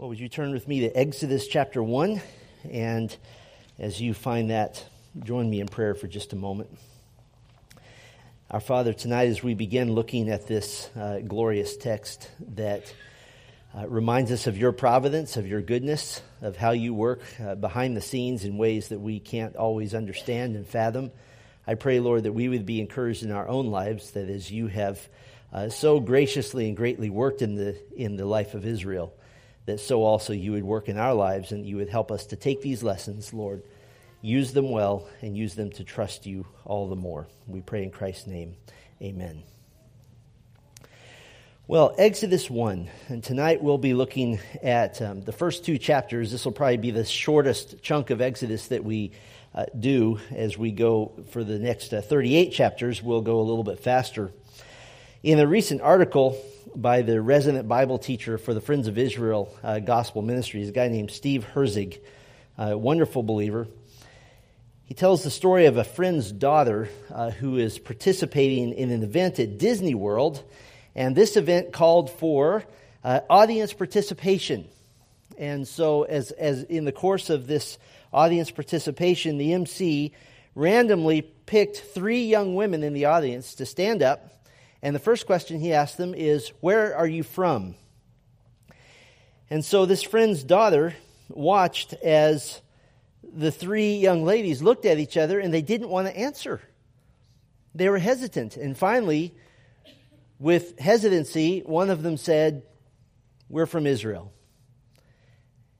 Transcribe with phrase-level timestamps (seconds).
[0.00, 2.22] Well, would you turn with me to Exodus chapter 1?
[2.70, 3.14] And
[3.78, 4.82] as you find that,
[5.22, 6.70] join me in prayer for just a moment.
[8.50, 12.94] Our Father, tonight as we begin looking at this uh, glorious text that
[13.76, 17.94] uh, reminds us of your providence, of your goodness, of how you work uh, behind
[17.94, 21.10] the scenes in ways that we can't always understand and fathom.
[21.66, 24.68] I pray, Lord, that we would be encouraged in our own lives, that as you
[24.68, 24.98] have
[25.52, 29.12] uh, so graciously and greatly worked in the, in the life of Israel,
[29.66, 32.36] that so also you would work in our lives and you would help us to
[32.36, 33.62] take these lessons, Lord,
[34.22, 37.26] use them well, and use them to trust you all the more.
[37.46, 38.56] We pray in Christ's name.
[39.02, 39.42] Amen.
[41.66, 46.32] Well, Exodus 1, and tonight we'll be looking at um, the first two chapters.
[46.32, 49.12] This will probably be the shortest chunk of Exodus that we
[49.54, 53.00] uh, do as we go for the next uh, 38 chapters.
[53.00, 54.32] We'll go a little bit faster.
[55.22, 56.36] In a recent article,
[56.74, 60.88] by the resident Bible teacher for the Friends of Israel uh, Gospel Ministries, a guy
[60.88, 61.98] named Steve Herzig,
[62.58, 63.66] a wonderful believer.
[64.84, 69.38] He tells the story of a friend's daughter uh, who is participating in an event
[69.38, 70.42] at Disney World,
[70.94, 72.64] and this event called for
[73.04, 74.68] uh, audience participation.
[75.38, 77.78] And so, as, as in the course of this
[78.12, 80.12] audience participation, the MC
[80.54, 84.39] randomly picked three young women in the audience to stand up
[84.82, 87.74] and the first question he asked them is, Where are you from?
[89.50, 90.94] And so this friend's daughter
[91.28, 92.60] watched as
[93.22, 96.60] the three young ladies looked at each other and they didn't want to answer.
[97.74, 98.56] They were hesitant.
[98.56, 99.34] And finally,
[100.38, 102.62] with hesitancy, one of them said,
[103.48, 104.32] We're from Israel.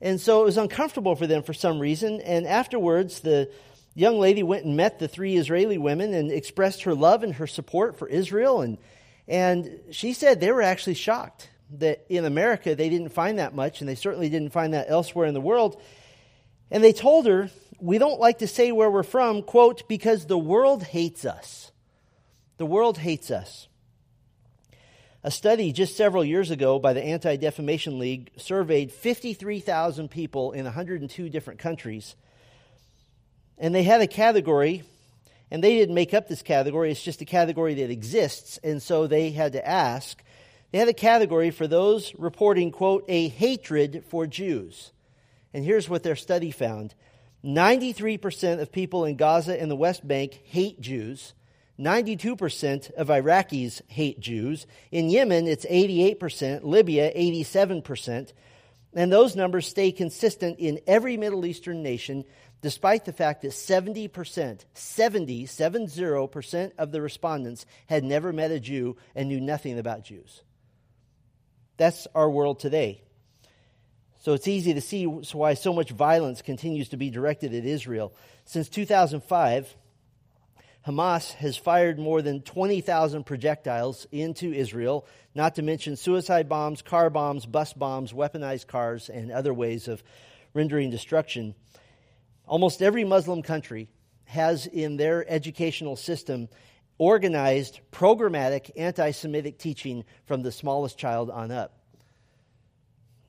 [0.03, 2.21] And so it was uncomfortable for them for some reason.
[2.21, 3.51] And afterwards, the
[3.95, 7.47] young lady went and met the three Israeli women and expressed her love and her
[7.47, 8.61] support for Israel.
[8.61, 8.79] And,
[9.27, 13.81] and she said they were actually shocked that in America they didn't find that much,
[13.81, 15.81] and they certainly didn't find that elsewhere in the world.
[16.71, 20.39] And they told her, We don't like to say where we're from, quote, because the
[20.39, 21.73] world hates us.
[22.56, 23.69] The world hates us.
[25.23, 30.65] A study just several years ago by the Anti Defamation League surveyed 53,000 people in
[30.65, 32.17] 102 different countries
[33.60, 34.82] and they had a category,
[35.50, 38.59] and they didn't make up this category, it's just a category that exists.
[38.65, 40.21] And so they had to ask,
[40.72, 44.93] they had a category for those reporting, quote, a hatred for Jews.
[45.53, 46.94] And here's what their study found
[47.44, 51.34] 93% of people in Gaza and the West Bank hate Jews.
[51.78, 54.66] 92% of Iraqis hate Jews.
[54.93, 58.32] In Yemen, it's 88%, Libya, 87%.
[58.93, 62.25] And those numbers stay consistent in every Middle Eastern nation
[62.62, 68.97] despite the fact that 70%, 70, 70% of the respondents had never met a Jew
[69.15, 70.43] and knew nothing about Jews.
[71.76, 73.03] That's our world today.
[74.19, 78.12] So it's easy to see why so much violence continues to be directed at Israel.
[78.44, 79.75] Since 2005,
[80.87, 87.09] Hamas has fired more than 20,000 projectiles into Israel, not to mention suicide bombs, car
[87.09, 90.03] bombs, bus bombs, weaponized cars, and other ways of
[90.53, 91.54] rendering destruction.
[92.50, 93.88] Almost every Muslim country
[94.25, 96.49] has in their educational system
[96.99, 101.78] organized programmatic anti Semitic teaching from the smallest child on up.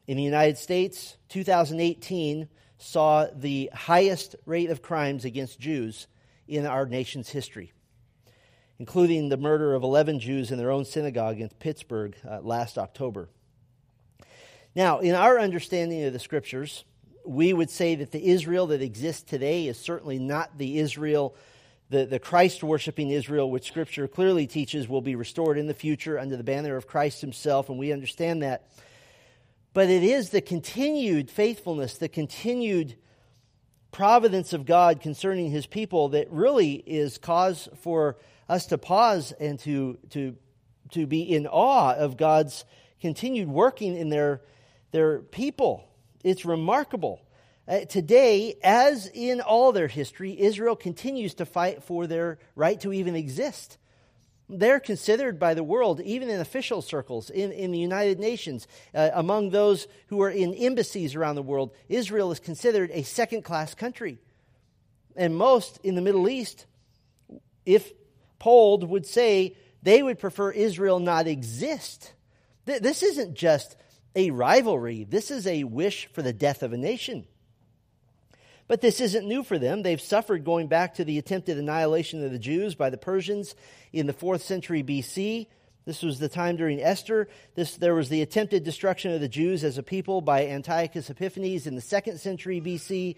[0.08, 2.50] In the United States, 2018
[2.80, 6.08] saw the highest rate of crimes against Jews
[6.48, 7.74] in our nation's history,
[8.80, 13.30] including the murder of 11 Jews in their own synagogue in Pittsburgh uh, last October.
[14.74, 16.86] Now, in our understanding of the scriptures,
[17.26, 21.36] we would say that the Israel that exists today is certainly not the Israel,
[21.90, 26.20] the, the Christ worshiping Israel, which Scripture clearly teaches will be restored in the future
[26.20, 28.68] under the banner of Christ Himself, and we understand that.
[29.74, 32.96] But it is the continued faithfulness, the continued
[33.92, 38.18] providence of God concerning His people that really is cause for
[38.50, 40.36] us to pause and to, to,
[40.92, 42.66] to be in awe of God's
[43.00, 44.42] continued working in their,
[44.92, 45.91] their people.
[46.24, 47.22] It's remarkable.
[47.68, 52.92] Uh, today, as in all their history, Israel continues to fight for their right to
[52.92, 53.78] even exist.
[54.50, 59.12] They're considered by the world, even in official circles, in, in the United Nations, uh,
[59.14, 63.74] among those who are in embassies around the world, Israel is considered a second class
[63.74, 64.20] country.
[65.16, 66.66] And most in the Middle East,
[67.66, 67.94] if
[68.40, 72.14] polled, would say they would prefer Israel not exist.
[72.66, 73.78] Th- this isn't just
[74.16, 75.04] a rivalry.
[75.04, 77.26] This is a wish for the death of a nation.
[78.68, 79.84] But this isn't new for them.
[79.84, 83.56] They've suffered going back to the attempted annihilation of the Jews by the Persians
[83.92, 85.48] in the 4th century BC.
[85.86, 87.28] This was the time during Esther.
[87.56, 91.68] This, there was the attempted destruction of the Jews as a people by Antiochus Epiphanes
[91.68, 93.16] in the second century BC.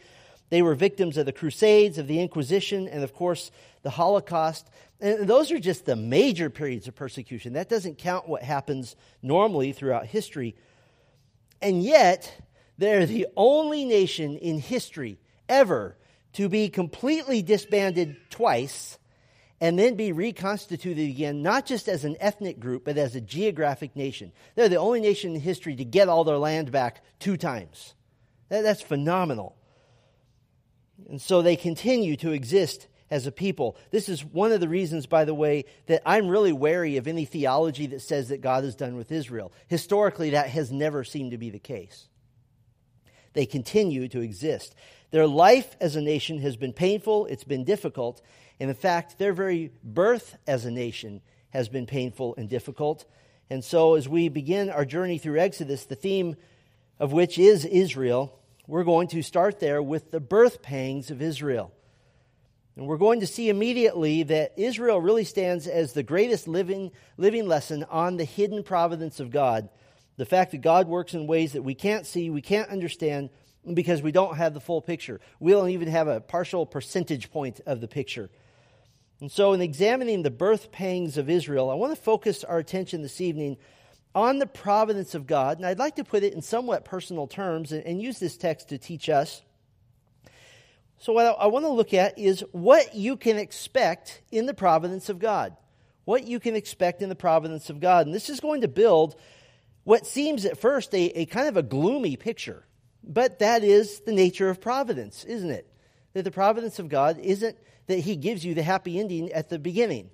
[0.49, 3.51] They were victims of the Crusades, of the Inquisition, and of course,
[3.81, 4.69] the Holocaust.
[4.99, 7.53] And those are just the major periods of persecution.
[7.53, 10.55] That doesn't count what happens normally throughout history.
[11.63, 12.31] And yet,
[12.77, 15.17] they're the only nation in history
[15.47, 15.95] ever
[16.33, 18.99] to be completely disbanded twice
[19.61, 23.95] and then be reconstituted again, not just as an ethnic group, but as a geographic
[23.95, 24.33] nation.
[24.55, 27.95] They're the only nation in history to get all their land back two times.
[28.49, 29.55] That's phenomenal.
[31.09, 33.77] And so they continue to exist as a people.
[33.91, 37.25] This is one of the reasons, by the way, that I'm really wary of any
[37.25, 39.53] theology that says that God is done with Israel.
[39.67, 42.07] Historically, that has never seemed to be the case.
[43.33, 44.73] They continue to exist.
[45.11, 48.19] Their life as a nation has been painful, it's been difficult,
[48.59, 51.21] and in fact, their very birth as a nation
[51.51, 53.05] has been painful and difficult.
[53.47, 56.35] And so, as we begin our journey through Exodus, the theme
[56.99, 61.71] of which is Israel, we're going to start there with the birth pangs of Israel.
[62.75, 67.47] And we're going to see immediately that Israel really stands as the greatest living, living
[67.47, 69.69] lesson on the hidden providence of God.
[70.17, 73.29] The fact that God works in ways that we can't see, we can't understand,
[73.73, 75.21] because we don't have the full picture.
[75.39, 78.29] We don't even have a partial percentage point of the picture.
[79.21, 83.01] And so, in examining the birth pangs of Israel, I want to focus our attention
[83.01, 83.57] this evening
[84.13, 85.57] on the providence of God.
[85.57, 88.69] And I'd like to put it in somewhat personal terms and, and use this text
[88.69, 89.41] to teach us.
[91.03, 95.09] So, what I want to look at is what you can expect in the providence
[95.09, 95.53] of God.
[96.05, 98.05] What you can expect in the providence of God.
[98.05, 99.17] And this is going to build
[99.83, 102.65] what seems at first a, a kind of a gloomy picture.
[103.03, 105.69] But that is the nature of providence, isn't it?
[106.13, 107.57] That the providence of God isn't
[107.87, 110.09] that He gives you the happy ending at the beginning,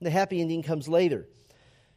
[0.00, 1.28] the happy ending comes later.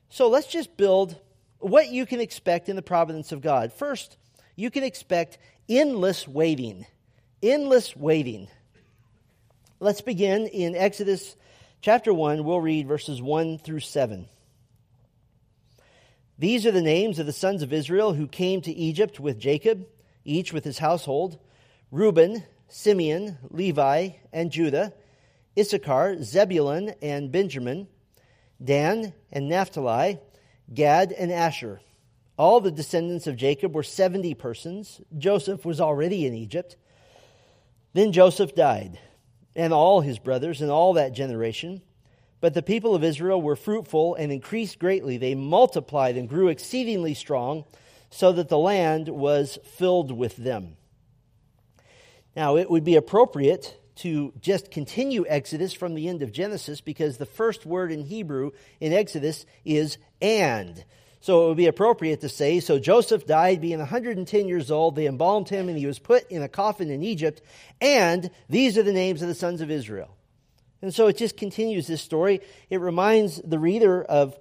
[0.10, 1.16] So let's just build
[1.60, 3.72] what you can expect in the providence of God.
[3.72, 4.18] First,
[4.58, 5.38] you can expect
[5.70, 6.86] endless waiting
[7.44, 8.48] endless waiting.
[9.82, 11.36] Let's begin in Exodus
[11.82, 12.46] chapter 1.
[12.46, 14.30] We'll read verses 1 through 7.
[16.40, 19.86] These are the names of the sons of Israel who came to Egypt with Jacob,
[20.24, 21.38] each with his household
[21.92, 24.94] Reuben, Simeon, Levi, and Judah,
[25.60, 27.88] Issachar, Zebulun, and Benjamin,
[28.64, 30.18] Dan and Naphtali,
[30.74, 31.82] Gad and Asher.
[32.38, 35.02] All the descendants of Jacob were 70 persons.
[35.18, 36.78] Joseph was already in Egypt.
[37.94, 39.00] Then Joseph died,
[39.56, 41.82] and all his brothers, and all that generation.
[42.42, 45.18] But the people of Israel were fruitful and increased greatly.
[45.18, 47.66] They multiplied and grew exceedingly strong,
[48.10, 50.76] so that the land was filled with them.
[52.36, 57.18] Now, it would be appropriate to just continue Exodus from the end of Genesis because
[57.18, 60.84] the first word in Hebrew in Exodus is and.
[61.24, 64.98] So it would be appropriate to say, so Joseph died being 110 years old.
[64.98, 67.42] They embalmed him and he was put in a coffin in Egypt.
[67.80, 70.18] And these are the names of the sons of Israel.
[70.82, 72.42] And so it just continues this story.
[72.70, 74.38] It reminds the reader of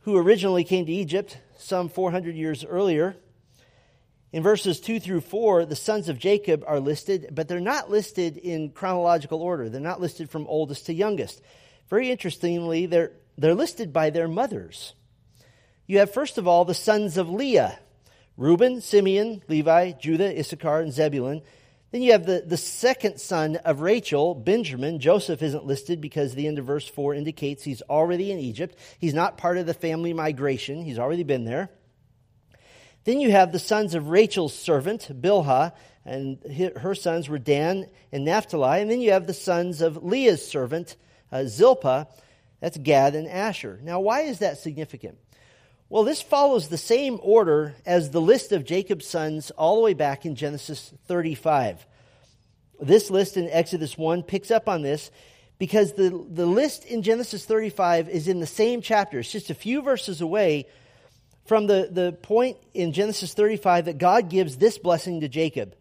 [0.00, 3.16] who originally came to Egypt some 400 years earlier.
[4.30, 8.36] In verses 2 through 4, the sons of Jacob are listed, but they're not listed
[8.36, 9.70] in chronological order.
[9.70, 11.40] They're not listed from oldest to youngest.
[11.88, 14.92] Very interestingly, they're, they're listed by their mothers
[15.90, 17.76] you have, first of all, the sons of Leah
[18.36, 21.42] Reuben, Simeon, Levi, Judah, Issachar, and Zebulun.
[21.90, 25.00] Then you have the, the second son of Rachel, Benjamin.
[25.00, 28.78] Joseph isn't listed because the end of verse 4 indicates he's already in Egypt.
[28.98, 31.70] He's not part of the family migration, he's already been there.
[33.02, 35.72] Then you have the sons of Rachel's servant, Bilhah,
[36.04, 36.38] and
[36.76, 38.80] her sons were Dan and Naphtali.
[38.80, 40.96] And then you have the sons of Leah's servant,
[41.32, 42.06] uh, Zilpah.
[42.60, 43.80] That's Gad and Asher.
[43.82, 45.18] Now, why is that significant?
[45.90, 49.92] Well, this follows the same order as the list of Jacob's sons all the way
[49.92, 51.84] back in Genesis 35.
[52.80, 55.10] This list in Exodus 1 picks up on this
[55.58, 59.18] because the, the list in Genesis 35 is in the same chapter.
[59.18, 60.66] It's just a few verses away
[61.44, 65.74] from the, the point in Genesis 35 that God gives this blessing to Jacob.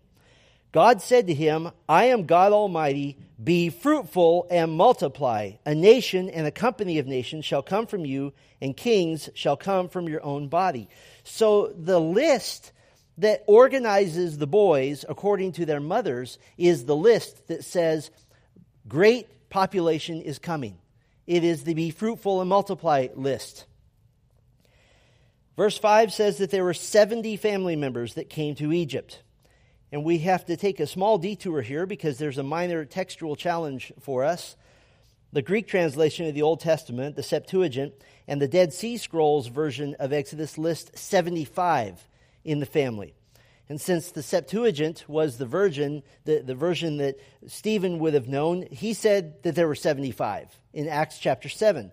[0.72, 3.16] God said to him, I am God Almighty.
[3.41, 5.51] Be fruitful and multiply.
[5.65, 9.88] A nation and a company of nations shall come from you, and kings shall come
[9.88, 10.89] from your own body.
[11.24, 12.74] So the list
[13.19, 18.12] that organizes the boys according to their mothers is the list that says,
[18.88, 20.77] Great population is coming.
[21.27, 23.65] It is the be fruitful and multiply list.
[25.55, 29.22] Verse 5 says that there were 70 family members that came to Egypt.
[29.91, 33.91] And we have to take a small detour here because there's a minor textual challenge
[34.00, 34.55] for us.
[35.34, 37.93] The Greek translation of the Old Testament, the Septuagint,
[38.27, 42.08] and the Dead Sea Scrolls version of Exodus list 75
[42.43, 43.13] in the family.
[43.67, 48.67] And since the Septuagint was the version, the, the version that Stephen would have known,
[48.72, 51.91] he said that there were 75 in Acts chapter 7.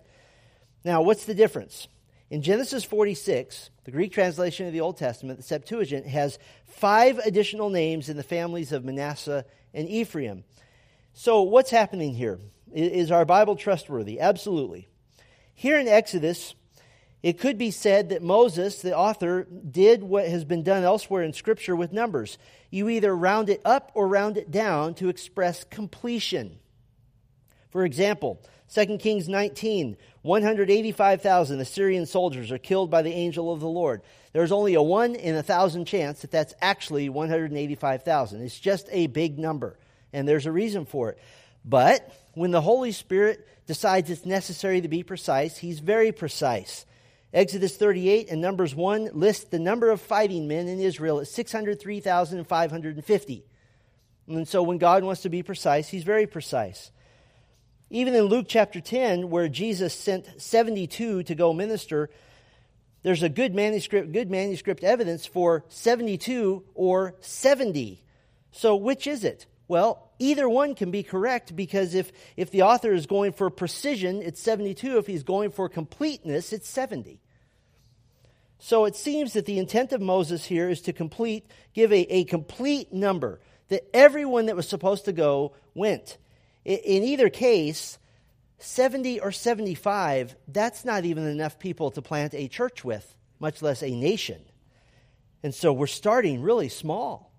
[0.84, 1.88] Now, what's the difference?
[2.28, 7.70] In Genesis 46, the Greek translation of the Old Testament, the Septuagint, has five additional
[7.70, 10.42] names in the families of Manasseh and Ephraim.
[11.12, 12.40] So, what's happening here?
[12.72, 14.18] Is our Bible trustworthy?
[14.18, 14.88] Absolutely.
[15.54, 16.56] Here in Exodus,
[17.22, 21.32] it could be said that Moses, the author, did what has been done elsewhere in
[21.32, 22.38] Scripture with numbers.
[22.70, 26.58] You either round it up or round it down to express completion.
[27.70, 28.42] For example,
[28.72, 34.02] 2 Kings 19, 185,000 Assyrian soldiers are killed by the angel of the Lord.
[34.32, 38.42] There's only a 1 in a 1,000 chance that that's actually 185,000.
[38.42, 39.78] It's just a big number,
[40.12, 41.18] and there's a reason for it.
[41.64, 46.84] But when the Holy Spirit decides it's necessary to be precise, He's very precise.
[47.32, 53.44] Exodus 38 and Numbers 1 list the number of fighting men in Israel at 603,550.
[54.28, 56.90] And so when God wants to be precise, he's very precise.
[57.90, 62.10] Even in Luke chapter 10, where Jesus sent 72 to go minister,
[63.02, 68.02] there's a good manuscript, good manuscript evidence for 72 or 70.
[68.50, 69.46] So which is it?
[69.68, 74.22] Well, either one can be correct because if, if the author is going for precision,
[74.22, 74.98] it's 72.
[74.98, 77.20] If he's going for completeness, it's 70.
[78.58, 82.24] So it seems that the intent of Moses here is to complete, give a, a
[82.24, 86.16] complete number, that everyone that was supposed to go went.
[86.66, 87.96] In, either case,
[88.58, 93.84] 70 or 75, that's not even enough people to plant a church with, much less
[93.84, 94.42] a nation.
[95.44, 97.32] And so we're starting really small.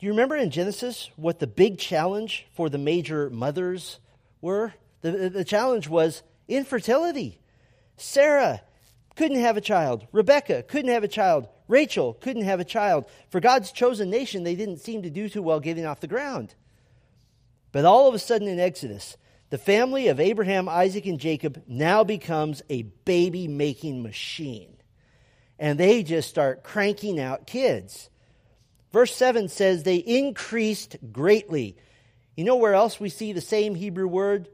[0.00, 4.00] Do you remember in Genesis what the big challenge for the major mothers
[4.40, 4.74] were?
[5.02, 7.38] The, the challenge was infertility.
[7.96, 8.62] Sarah
[9.14, 10.08] couldn't have a child.
[10.10, 11.46] Rebecca couldn't have a child.
[11.68, 13.04] Rachel couldn't have a child.
[13.30, 16.56] For God's chosen nation, they didn't seem to do too well getting off the ground.
[17.76, 19.18] But all of a sudden in Exodus,
[19.50, 24.78] the family of Abraham, Isaac, and Jacob now becomes a baby making machine.
[25.58, 28.08] And they just start cranking out kids.
[28.94, 31.76] Verse 7 says they increased greatly.
[32.34, 34.48] You know where else we see the same Hebrew word?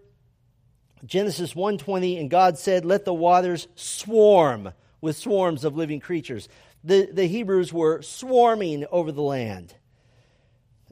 [1.05, 6.49] Genesis 1:20 and God said, "Let the waters swarm with swarms of living creatures."
[6.83, 9.75] The the Hebrews were swarming over the land.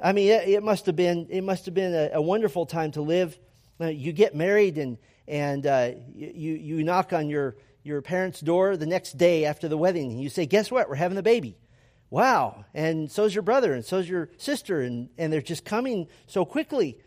[0.02, 2.92] I mean, it, it must have been it must have been a, a wonderful time
[2.92, 3.38] to live.
[3.80, 8.76] Uh, you get married and and uh, you you knock on your your parents' door
[8.76, 10.88] the next day after the wedding and you say, "Guess what?
[10.88, 11.56] We're having a baby."
[12.08, 12.64] Wow!
[12.74, 16.98] And so's your brother and so's your sister and and they're just coming so quickly.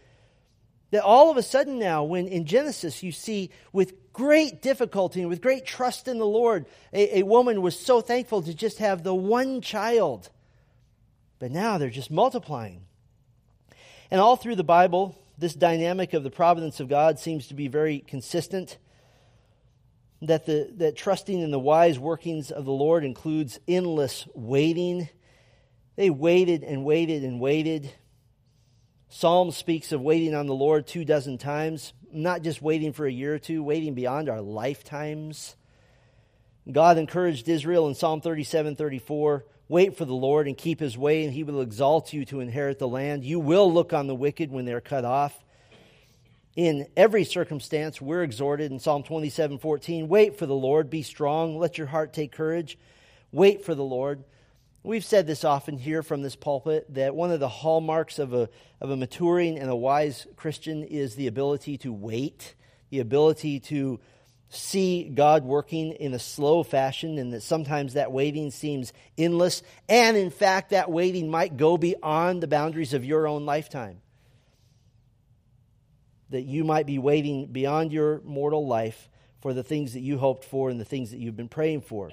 [0.91, 5.29] That all of a sudden now, when in Genesis you see with great difficulty and
[5.29, 9.01] with great trust in the Lord, a, a woman was so thankful to just have
[9.01, 10.29] the one child.
[11.43, 12.85] But now they're just multiplying.
[14.09, 17.67] And all through the Bible, this dynamic of the providence of God seems to be
[17.67, 18.77] very consistent.
[20.21, 25.09] That, the, that trusting in the wise workings of the Lord includes endless waiting.
[25.97, 27.91] They waited and waited and waited
[29.09, 33.11] Psalm speaks of waiting on the Lord two dozen times, not just waiting for a
[33.11, 35.57] year or two, waiting beyond our lifetimes.
[36.71, 41.23] God encouraged Israel in Psalm 37 34 Wait for the Lord and keep his way,
[41.23, 43.23] and he will exalt you to inherit the land.
[43.23, 45.43] You will look on the wicked when they're cut off.
[46.55, 51.57] In every circumstance, we're exhorted in Psalm 27 14 Wait for the Lord, be strong,
[51.57, 52.77] let your heart take courage.
[53.31, 54.23] Wait for the Lord.
[54.83, 58.49] We've said this often here from this pulpit that one of the hallmarks of a,
[58.81, 62.53] of a maturing and a wise Christian is the ability to wait,
[62.89, 64.01] the ability to
[64.55, 69.63] see God working in a slow fashion, and that sometimes that waiting seems endless.
[69.89, 74.01] And in fact, that waiting might go beyond the boundaries of your own lifetime.
[76.29, 79.09] That you might be waiting beyond your mortal life
[79.41, 82.11] for the things that you hoped for and the things that you've been praying for.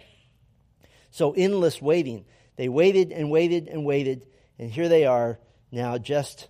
[1.10, 2.24] So, endless waiting.
[2.56, 4.26] They waited and waited and waited,
[4.58, 5.38] and here they are
[5.72, 6.48] now just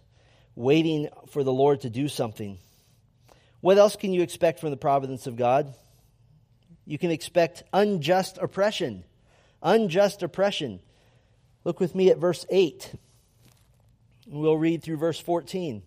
[0.54, 2.58] waiting for the Lord to do something.
[3.60, 5.74] What else can you expect from the providence of God?
[6.86, 9.04] You can expect unjust oppression.
[9.62, 10.80] Unjust oppression.
[11.64, 12.94] Look with me at verse 8.
[14.26, 15.82] We'll read through verse 14.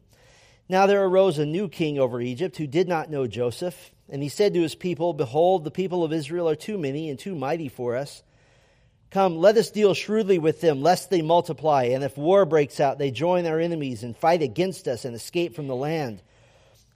[0.69, 3.91] Now there arose a new king over Egypt who did not know Joseph.
[4.09, 7.17] And he said to his people, Behold, the people of Israel are too many and
[7.17, 8.21] too mighty for us.
[9.09, 11.85] Come, let us deal shrewdly with them, lest they multiply.
[11.85, 15.55] And if war breaks out, they join our enemies and fight against us and escape
[15.55, 16.21] from the land.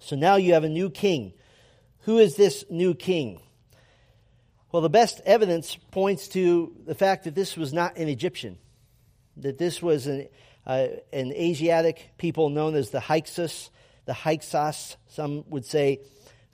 [0.00, 1.34] So now you have a new king.
[2.00, 3.40] Who is this new king?
[4.72, 8.58] Well, the best evidence points to the fact that this was not an Egyptian,
[9.36, 10.28] that this was an,
[10.66, 13.70] uh, an Asiatic people known as the Hyksos,
[14.06, 16.00] the Hyksos, some would say,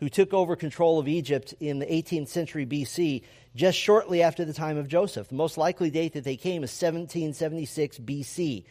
[0.01, 3.23] who took over control of Egypt in the 18th century BC,
[3.55, 5.29] just shortly after the time of Joseph.
[5.29, 8.65] The most likely date that they came is 1776 BC.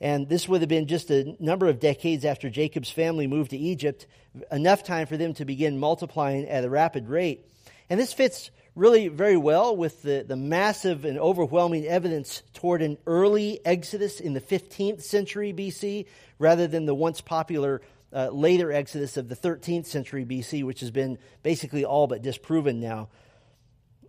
[0.00, 3.56] And this would have been just a number of decades after Jacob's family moved to
[3.56, 4.06] Egypt,
[4.52, 7.44] enough time for them to begin multiplying at a rapid rate.
[7.90, 12.96] And this fits really very well with the, the massive and overwhelming evidence toward an
[13.06, 16.06] early exodus in the 15th century BC,
[16.38, 20.92] rather than the once popular uh, later exodus of the 13th century BC, which has
[20.92, 23.08] been basically all but disproven now.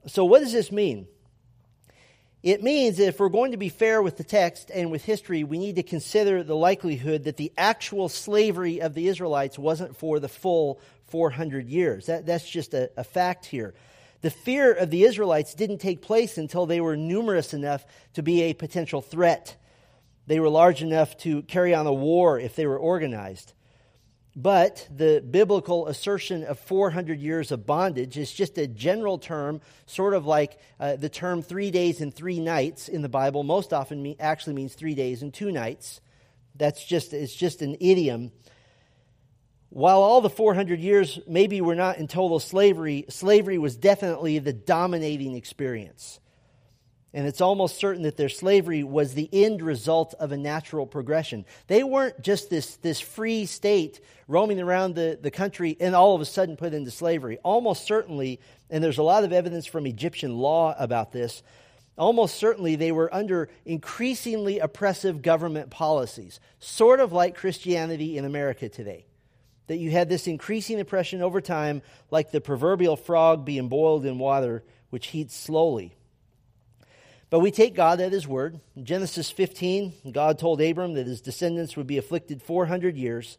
[0.06, 1.08] So, what does this mean?
[2.42, 5.44] It means that if we're going to be fair with the text and with history,
[5.44, 10.20] we need to consider the likelihood that the actual slavery of the Israelites wasn't for
[10.20, 12.06] the full 400 years.
[12.06, 13.74] That, that's just a, a fact here.
[14.22, 18.44] The fear of the Israelites didn't take place until they were numerous enough to be
[18.44, 19.58] a potential threat.
[20.28, 23.54] They were large enough to carry on a war if they were organized.
[24.42, 30.14] But the biblical assertion of 400 years of bondage is just a general term, sort
[30.14, 34.16] of like uh, the term three days and three nights in the Bible most often
[34.18, 36.00] actually means three days and two nights.
[36.56, 38.32] That's just, it's just an idiom.
[39.72, 44.54] While all the 400 years maybe were not in total slavery, slavery was definitely the
[44.54, 46.22] dominating experience.
[47.14, 51.46] And it's almost certain that their slavery was the end result of a natural progression.
[51.66, 56.22] They weren't just this, this free state roaming around the, the country and all of
[56.22, 57.40] a sudden put into slavery.
[57.44, 61.42] Almost certainly, and there's a lot of evidence from Egyptian law about this,
[61.98, 68.70] almost certainly they were under increasingly oppressive government policies, sort of like Christianity in America
[68.70, 69.06] today.
[69.66, 71.82] That you had this increasing oppression over time,
[72.12, 75.96] like the proverbial frog being boiled in water, which heats slowly.
[77.30, 78.60] But we take God at his word.
[78.76, 83.38] In Genesis 15, God told Abram that his descendants would be afflicted 400 years.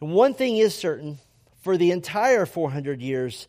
[0.00, 1.18] And one thing is certain
[1.66, 3.48] for the entire 400 years,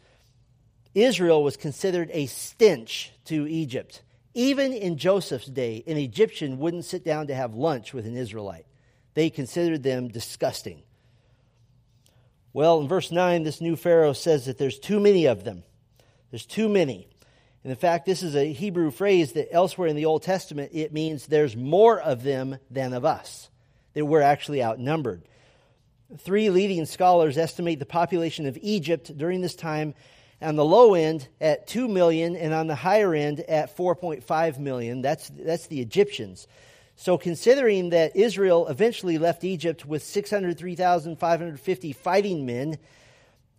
[0.95, 4.01] Israel was considered a stench to Egypt.
[4.34, 8.65] Even in Joseph's day, an Egyptian wouldn't sit down to have lunch with an Israelite.
[9.13, 10.82] They considered them disgusting.
[12.53, 15.63] Well, in verse 9, this new Pharaoh says that there's too many of them.
[16.32, 17.08] There's too many.
[17.67, 20.93] And in fact, this is a Hebrew phrase that elsewhere in the Old Testament it
[20.93, 23.49] means there's more of them than of us,
[23.93, 25.21] that we're actually outnumbered.
[26.19, 29.95] Three leading scholars estimate the population of Egypt during this time
[30.41, 35.01] on the low end at 2 million and on the higher end at 4.5 million.
[35.01, 36.47] That's, that's the Egyptians.
[36.95, 42.77] So, considering that Israel eventually left Egypt with 603,550 fighting men,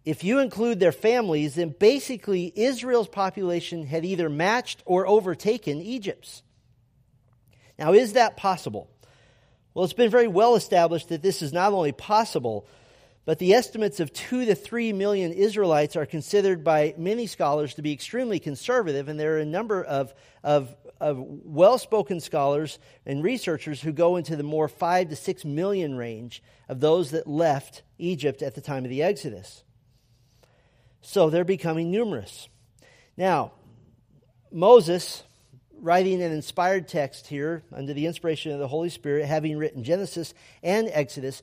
[0.09, 6.43] if you include their families, then basically Israel's population had either matched or overtaken Egypt's.
[7.79, 8.89] Now, is that possible?
[9.75, 12.67] Well, it's been very well established that this is not only possible,
[13.27, 17.83] but the estimates of two to three million Israelites are considered by many scholars to
[17.83, 23.23] be extremely conservative, and there are a number of, of, of well spoken scholars and
[23.23, 27.83] researchers who go into the more five to six million range of those that left
[27.99, 29.65] Egypt at the time of the Exodus.
[31.01, 32.49] So they're becoming numerous.
[33.17, 33.53] Now,
[34.51, 35.23] Moses,
[35.81, 40.35] writing an inspired text here under the inspiration of the Holy Spirit, having written Genesis
[40.63, 41.43] and Exodus,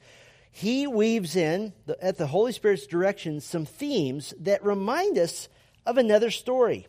[0.52, 5.50] he weaves in, at the Holy Spirit's direction, some themes that remind us
[5.86, 6.88] of another story.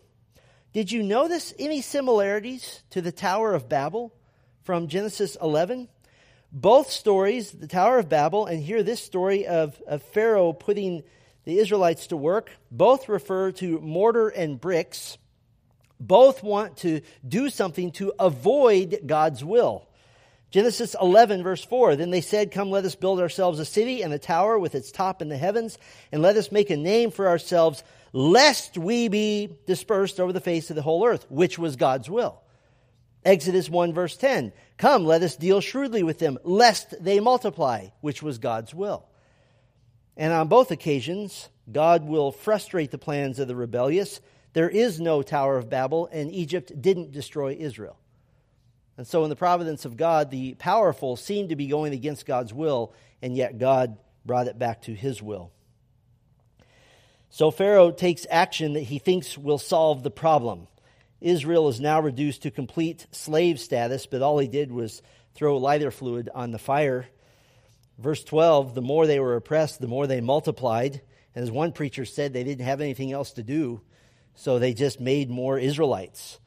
[0.73, 4.15] Did you notice any similarities to the Tower of Babel
[4.63, 5.89] from Genesis 11?
[6.53, 11.03] Both stories, the Tower of Babel, and here this story of, of Pharaoh putting
[11.47, 12.51] the Israelites to work.
[12.71, 15.17] Both refer to mortar and bricks.
[15.99, 19.89] Both want to do something to avoid God's will.
[20.51, 24.13] Genesis 11, verse 4 Then they said, Come, let us build ourselves a city and
[24.13, 25.79] a tower with its top in the heavens,
[26.13, 27.83] and let us make a name for ourselves,
[28.13, 32.43] lest we be dispersed over the face of the whole earth, which was God's will.
[33.25, 38.23] Exodus 1, verse 10 Come, let us deal shrewdly with them, lest they multiply, which
[38.23, 39.07] was God's will.
[40.17, 44.21] And on both occasions, God will frustrate the plans of the rebellious.
[44.53, 47.99] There is no Tower of Babel, and Egypt didn't destroy Israel.
[48.97, 52.55] And so, in the providence of God, the powerful seemed to be going against God's
[52.55, 55.53] will, and yet God brought it back to his will.
[57.29, 60.69] So, Pharaoh takes action that he thinks will solve the problem.
[61.21, 65.03] Israel is now reduced to complete slave status, but all he did was
[65.35, 67.07] throw lighter fluid on the fire.
[67.99, 71.01] Verse 12 the more they were oppressed, the more they multiplied.
[71.35, 73.83] And as one preacher said, they didn't have anything else to do,
[74.35, 76.39] so they just made more Israelites.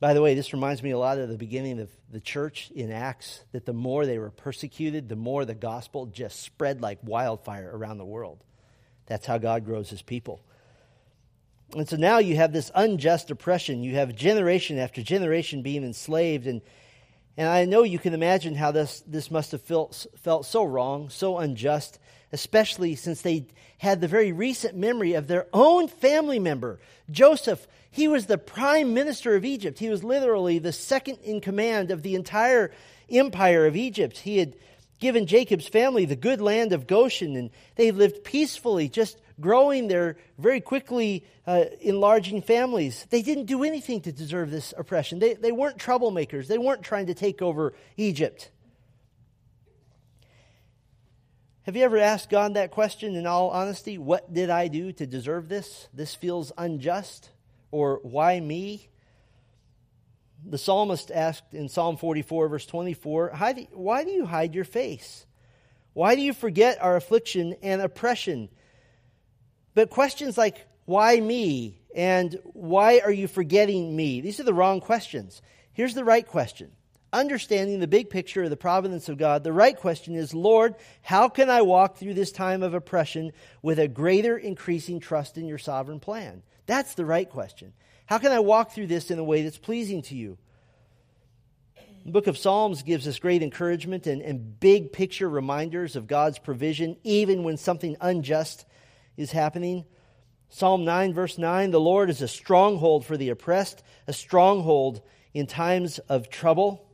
[0.00, 2.90] By the way, this reminds me a lot of the beginning of the church in
[2.90, 7.70] Acts, that the more they were persecuted, the more the gospel just spread like wildfire
[7.70, 8.42] around the world.
[9.04, 10.40] That's how God grows his people.
[11.76, 13.82] And so now you have this unjust oppression.
[13.82, 16.46] You have generation after generation being enslaved.
[16.46, 16.62] And,
[17.40, 21.08] and I know you can imagine how this, this must have felt, felt so wrong,
[21.08, 21.98] so unjust,
[22.32, 23.46] especially since they
[23.78, 27.66] had the very recent memory of their own family member, Joseph.
[27.90, 29.78] He was the prime minister of Egypt.
[29.78, 32.72] He was literally the second in command of the entire
[33.08, 34.18] empire of Egypt.
[34.18, 34.54] He had
[34.98, 40.16] given Jacob's family the good land of Goshen, and they lived peacefully, just growing their
[40.38, 43.06] very quickly uh, enlarging families.
[43.10, 45.18] They didn't do anything to deserve this oppression.
[45.18, 48.50] They, they weren't troublemakers, they weren't trying to take over Egypt.
[51.64, 53.98] Have you ever asked God that question in all honesty?
[53.98, 55.88] What did I do to deserve this?
[55.92, 57.30] This feels unjust.
[57.70, 58.88] Or why me?
[60.44, 63.36] The psalmist asked in Psalm 44, verse 24,
[63.72, 65.26] Why do you hide your face?
[65.92, 68.48] Why do you forget our affliction and oppression?
[69.74, 71.80] But questions like, Why me?
[71.94, 74.20] and Why are you forgetting me?
[74.20, 75.42] These are the wrong questions.
[75.72, 76.70] Here's the right question.
[77.12, 81.28] Understanding the big picture of the providence of God, the right question is Lord, how
[81.28, 85.58] can I walk through this time of oppression with a greater increasing trust in your
[85.58, 86.42] sovereign plan?
[86.66, 87.72] That's the right question.
[88.06, 90.38] How can I walk through this in a way that's pleasing to you?
[92.04, 96.38] The book of Psalms gives us great encouragement and, and big picture reminders of God's
[96.38, 98.64] provision, even when something unjust
[99.20, 99.84] is happening.
[100.48, 105.02] Psalm 9, verse 9 The Lord is a stronghold for the oppressed, a stronghold
[105.32, 106.86] in times of trouble.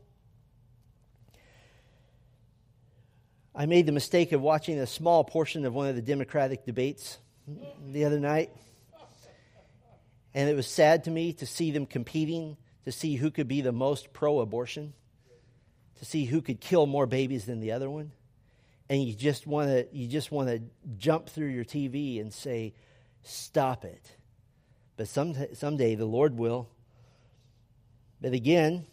[3.54, 7.18] I made the mistake of watching a small portion of one of the Democratic debates
[7.88, 8.50] the other night.
[10.34, 13.60] And it was sad to me to see them competing to see who could be
[13.60, 14.94] the most pro abortion,
[15.98, 18.12] to see who could kill more babies than the other one.
[18.88, 20.62] And you just want to you just want to
[20.96, 22.75] jump through your TV and say,
[23.22, 24.16] "Stop it."
[24.96, 26.68] But some, someday the Lord will.
[28.20, 28.87] But again,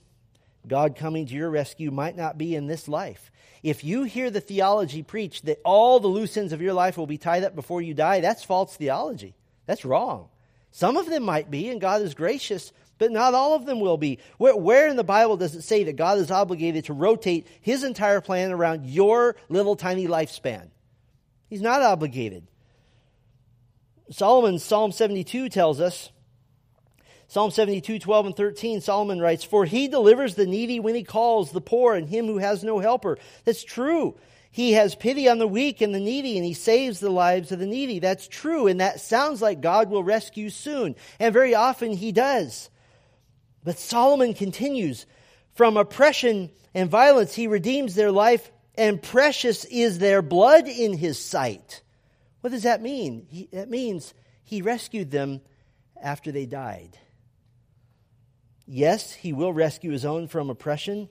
[0.68, 3.32] God coming to your rescue might not be in this life.
[3.62, 7.08] If you hear the theology preached that all the loose ends of your life will
[7.08, 9.36] be tied up before you die, that's false theology.
[9.66, 10.28] That's wrong.
[10.72, 13.98] Some of them might be, and God is gracious, but not all of them will
[13.98, 14.20] be.
[14.38, 17.84] Where, where, in the Bible does it say that God is obligated to rotate his
[17.84, 20.70] entire plan around your little tiny lifespan?
[21.50, 22.48] He's not obligated.
[24.10, 26.12] Solomon, Psalm 72 tells us,
[27.28, 31.52] Psalm 72, 12 and 13, Solomon writes, For he delivers the needy when he calls,
[31.52, 33.18] the poor and him who has no helper.
[33.44, 34.16] That's true.
[34.52, 37.58] He has pity on the weak and the needy, and he saves the lives of
[37.58, 37.98] the needy.
[37.98, 40.96] That's true, and that sounds like God will rescue soon.
[41.20, 42.70] And very often he does.
[43.64, 45.06] But Solomon continues
[45.54, 51.20] from oppression and violence, he redeems their life, and precious is their blood in his
[51.20, 51.82] sight.
[52.42, 53.28] What does that mean?
[53.30, 55.42] He, that means he rescued them
[56.02, 56.98] after they died.
[58.66, 61.10] Yes, he will rescue his own from oppression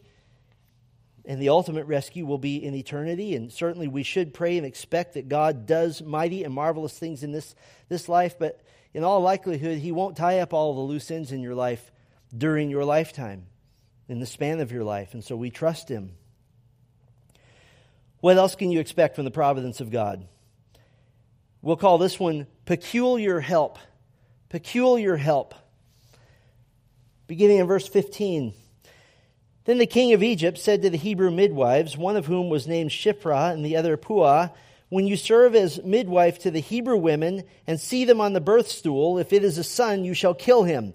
[1.25, 3.35] and the ultimate rescue will be in eternity.
[3.37, 7.33] And certainly we should pray and expect that God does mighty and marvelous things in
[7.33, 7.55] this,
[7.89, 8.61] this life, but
[8.93, 11.92] in all likelihood, He won't tie up all the loose ends in your life
[12.37, 13.47] during your lifetime,
[14.09, 15.15] in the span of your life.
[15.15, 16.13] And so we trust Him.
[18.21, 20.27] What else can you expect from the providence of God?
[21.61, 23.79] We'll call this one peculiar help.
[24.49, 25.55] Peculiar help.
[27.27, 28.53] Beginning in verse 15.
[29.65, 32.91] Then the king of Egypt said to the Hebrew midwives, one of whom was named
[32.91, 34.51] Shiphrah and the other Puah,
[34.89, 38.69] When you serve as midwife to the Hebrew women and see them on the birth
[38.69, 40.95] stool, if it is a son, you shall kill him,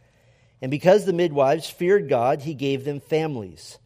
[0.61, 3.79] And because the midwives feared God, he gave them families.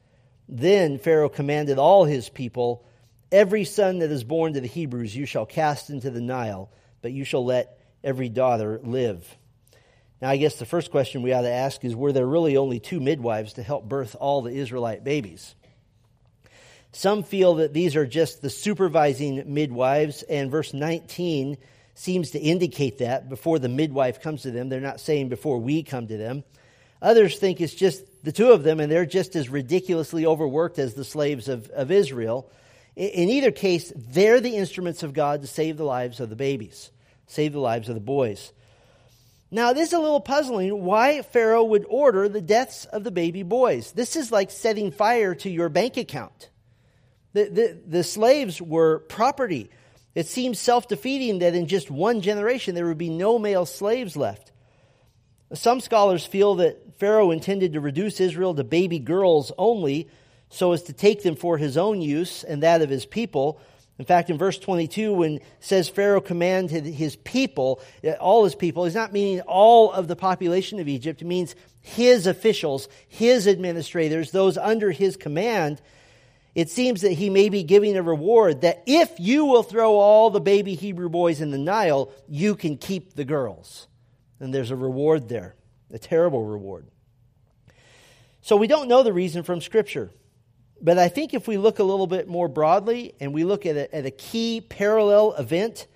[0.49, 2.85] Then Pharaoh commanded all his people,
[3.31, 6.69] Every son that is born to the Hebrews you shall cast into the Nile,
[7.01, 9.25] but you shall let every daughter live.
[10.21, 12.79] Now, I guess the first question we ought to ask is Were there really only
[12.79, 15.55] two midwives to help birth all the Israelite babies?
[16.91, 21.57] Some feel that these are just the supervising midwives, and verse 19
[21.93, 24.69] seems to indicate that before the midwife comes to them.
[24.69, 26.43] They're not saying before we come to them.
[27.05, 30.95] Others think it's just the two of them, and they're just as ridiculously overworked as
[30.95, 32.49] the slaves of, of Israel.
[32.95, 36.35] In, in either case, they're the instruments of God to save the lives of the
[36.35, 36.89] babies,
[37.27, 38.51] save the lives of the boys.
[39.51, 43.43] Now, this is a little puzzling why Pharaoh would order the deaths of the baby
[43.43, 43.91] boys.
[43.91, 46.49] This is like setting fire to your bank account.
[47.33, 49.69] The, the, the slaves were property.
[50.15, 54.17] It seems self defeating that in just one generation there would be no male slaves
[54.17, 54.51] left.
[55.53, 60.09] Some scholars feel that Pharaoh intended to reduce Israel to baby girls only
[60.49, 63.59] so as to take them for his own use and that of his people.
[63.97, 68.83] In fact, in verse 22, when says Pharaoh commanded his people, uh, all his people,
[68.83, 71.21] he's not meaning all of the population of Egypt.
[71.21, 75.81] It means his officials, his administrators, those under his command.
[76.55, 80.29] It seems that he may be giving a reward that if you will throw all
[80.29, 83.87] the baby Hebrew boys in the Nile, you can keep the girls.
[84.39, 85.55] And there's a reward there,
[85.91, 86.87] a terrible reward.
[88.41, 90.11] So we don't know the reason from Scripture.
[90.81, 93.75] But I think if we look a little bit more broadly and we look at
[93.75, 95.87] a, at a key parallel event,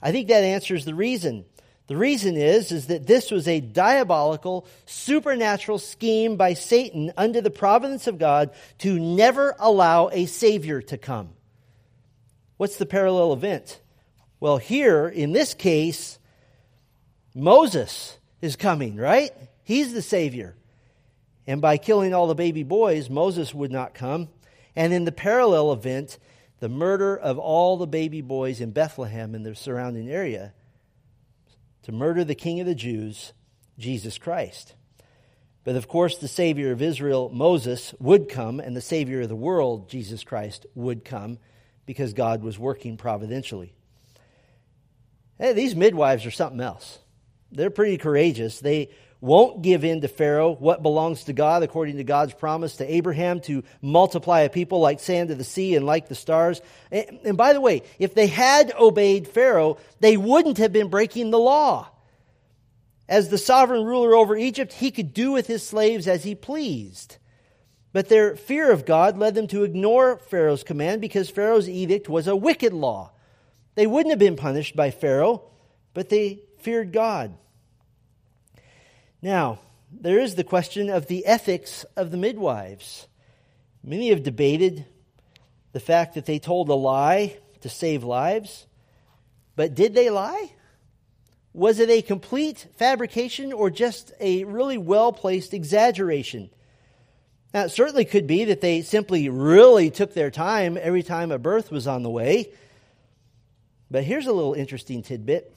[0.00, 1.44] I think that answers the reason.
[1.88, 7.50] The reason is, is that this was a diabolical, supernatural scheme by Satan under the
[7.50, 11.30] providence of God to never allow a Savior to come.
[12.58, 13.80] What's the parallel event?
[14.38, 16.20] Well, here, in this case,
[17.34, 19.30] Moses is coming, right?
[19.62, 20.54] He's the Savior.
[21.46, 24.28] And by killing all the baby boys, Moses would not come.
[24.76, 26.18] And in the parallel event,
[26.60, 30.52] the murder of all the baby boys in Bethlehem and the surrounding area,
[31.82, 33.32] to murder the King of the Jews,
[33.78, 34.74] Jesus Christ.
[35.64, 39.36] But of course, the Savior of Israel, Moses, would come, and the Savior of the
[39.36, 41.38] world, Jesus Christ, would come
[41.86, 43.74] because God was working providentially.
[45.38, 46.98] Hey, these midwives are something else
[47.52, 48.60] they're pretty courageous.
[48.60, 52.94] They won't give in to Pharaoh what belongs to God according to God's promise to
[52.94, 56.62] Abraham to multiply a people like sand to the sea and like the stars.
[56.90, 61.30] And, and by the way, if they had obeyed Pharaoh, they wouldn't have been breaking
[61.30, 61.88] the law.
[63.08, 67.16] As the sovereign ruler over Egypt, he could do with his slaves as he pleased.
[67.92, 72.28] But their fear of God led them to ignore Pharaoh's command because Pharaoh's edict was
[72.28, 73.10] a wicked law.
[73.74, 75.42] They wouldn't have been punished by Pharaoh,
[75.92, 77.34] but they feared God.
[79.22, 79.58] Now,
[79.92, 83.06] there is the question of the ethics of the midwives.
[83.82, 84.84] Many have debated
[85.72, 88.66] the fact that they told a lie to save lives,
[89.56, 90.52] but did they lie?
[91.52, 96.50] Was it a complete fabrication or just a really well placed exaggeration?
[97.52, 101.38] Now, it certainly could be that they simply really took their time every time a
[101.38, 102.52] birth was on the way.
[103.90, 105.52] But here's a little interesting tidbit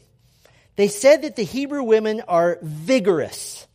[0.75, 3.67] they said that the Hebrew women are vigorous.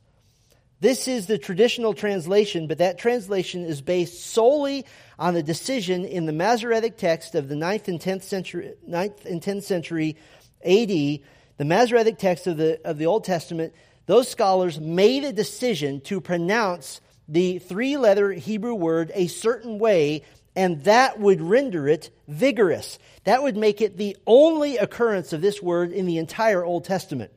[0.80, 4.86] This is the traditional translation, but that translation is based solely
[5.18, 9.42] on the decision in the Masoretic text of the 9th and 10th century, 9th and
[9.42, 10.16] 10th century
[10.64, 13.74] AD, the Masoretic text of the, of the Old Testament.
[14.06, 20.22] Those scholars made a decision to pronounce the three letter Hebrew word a certain way
[20.58, 22.98] and that would render it vigorous.
[23.28, 27.30] That would make it the only occurrence of this word in the entire Old Testament.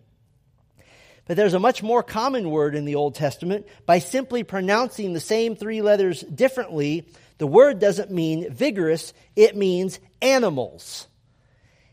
[1.26, 3.68] But there's a much more common word in the Old Testament.
[3.86, 10.00] By simply pronouncing the same three letters differently, the word doesn't mean vigorous, it means
[10.22, 11.10] animals.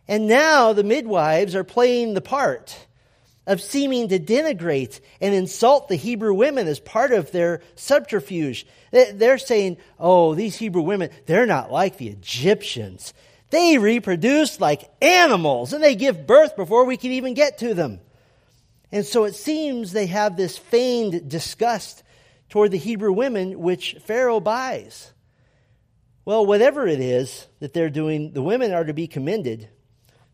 [0.07, 2.79] And now the midwives are playing the part
[3.49, 8.65] of seeming to denigrate and insult the Hebrew women as part of their subterfuge.
[8.93, 13.13] They're saying, oh, these Hebrew women, they're not like the Egyptians.
[13.51, 18.01] They reproduce like animals and they give birth before we can even get to them.
[18.93, 22.03] And so it seems they have this feigned disgust
[22.49, 25.13] toward the Hebrew women, which Pharaoh buys.
[26.25, 29.69] Well, whatever it is that they're doing, the women are to be commended.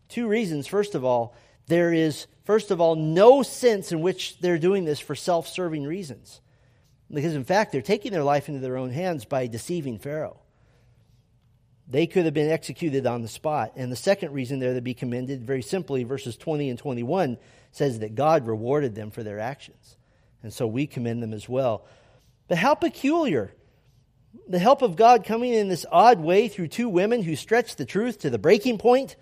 [0.09, 0.67] Two reasons.
[0.67, 1.35] First of all,
[1.67, 5.85] there is, first of all, no sense in which they're doing this for self serving
[5.85, 6.41] reasons.
[7.13, 10.41] Because, in fact, they're taking their life into their own hands by deceiving Pharaoh.
[11.89, 13.73] They could have been executed on the spot.
[13.77, 17.37] And the second reason they're to be commended, very simply, verses 20 and 21
[17.73, 19.97] says that God rewarded them for their actions.
[20.43, 21.85] And so we commend them as well.
[22.49, 23.55] But how peculiar.
[24.49, 27.85] The help of God coming in this odd way through two women who stretched the
[27.85, 29.17] truth to the breaking point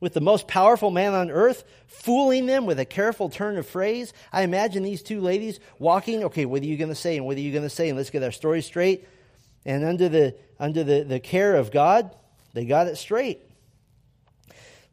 [0.00, 4.12] with the most powerful man on earth, fooling them with a careful turn of phrase.
[4.32, 7.36] I imagine these two ladies walking, okay, what are you going to say and what
[7.36, 7.88] are you going to say?
[7.88, 9.08] And let's get our story straight.
[9.64, 12.14] And under the, under the, the care of God,
[12.54, 13.40] they got it straight.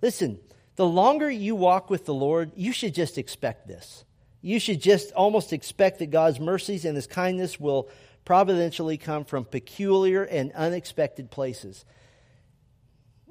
[0.01, 0.39] Listen,
[0.75, 4.04] the longer you walk with the Lord, you should just expect this.
[4.41, 7.89] You should just almost expect that God's mercies and his kindness will
[8.25, 11.86] providentially come from peculiar and unexpected places.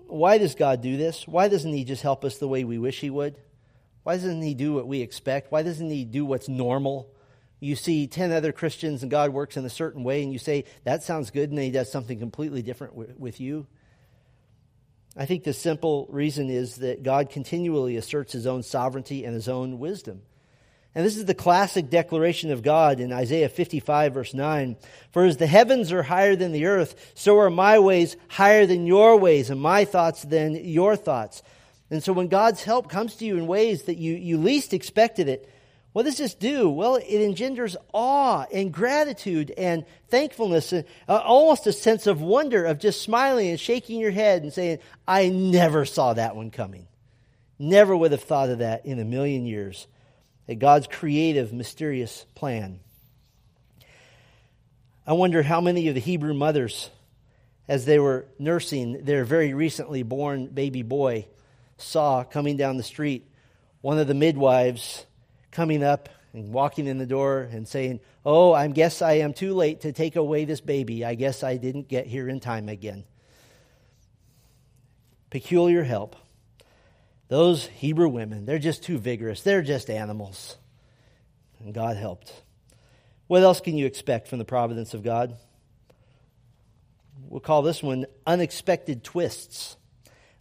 [0.06, 1.26] Why does God do this?
[1.26, 3.36] Why doesn't He just help us the way we wish He would?
[4.04, 5.50] Why doesn't He do what we expect?
[5.50, 7.10] Why doesn't He do what's normal?
[7.64, 10.64] You see 10 other Christians and God works in a certain way, and you say,
[10.84, 13.66] that sounds good, and then He does something completely different with, with you.
[15.16, 19.48] I think the simple reason is that God continually asserts His own sovereignty and His
[19.48, 20.20] own wisdom.
[20.94, 24.76] And this is the classic declaration of God in Isaiah 55, verse 9.
[25.12, 28.86] For as the heavens are higher than the earth, so are my ways higher than
[28.86, 31.42] your ways, and my thoughts than your thoughts.
[31.90, 35.28] And so when God's help comes to you in ways that you, you least expected
[35.28, 35.48] it,
[35.94, 36.68] what does this do?
[36.68, 42.64] Well, it engenders awe and gratitude and thankfulness, and uh, almost a sense of wonder
[42.64, 46.88] of just smiling and shaking your head and saying, I never saw that one coming.
[47.60, 49.86] Never would have thought of that in a million years
[50.48, 52.80] at God's creative, mysterious plan.
[55.06, 56.90] I wonder how many of the Hebrew mothers,
[57.68, 61.28] as they were nursing their very recently born baby boy,
[61.78, 63.30] saw coming down the street
[63.80, 65.06] one of the midwives
[65.54, 69.54] coming up and walking in the door and saying, Oh, I guess I am too
[69.54, 71.04] late to take away this baby.
[71.04, 73.04] I guess I didn't get here in time again.
[75.30, 76.16] Peculiar help.
[77.28, 79.42] Those Hebrew women, they're just too vigorous.
[79.42, 80.56] They're just animals.
[81.60, 82.32] And God helped.
[83.26, 85.36] What else can you expect from the providence of God?
[87.28, 89.76] We'll call this one unexpected twists.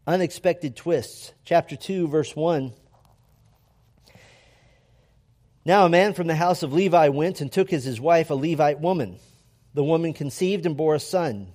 [0.06, 1.34] Unexpected twists.
[1.46, 2.74] Chapter 2, verse 1.
[5.66, 8.36] Now a man from the house of Levi went and took as his wife a
[8.36, 9.18] Levite woman.
[9.74, 11.54] The woman conceived and bore a son.